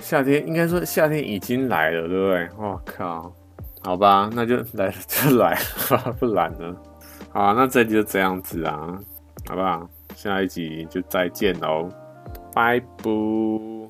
[0.00, 2.48] 夏天应该说夏天已经来了，对不对？
[2.56, 3.32] 我靠，
[3.82, 5.58] 好吧，那就来了就来
[5.90, 6.76] 了，不懒了？
[7.32, 8.96] 好，那这集就这样子啊，
[9.48, 9.88] 好不好？
[10.14, 11.88] 下一集就再见喽，
[12.54, 13.83] 拜拜。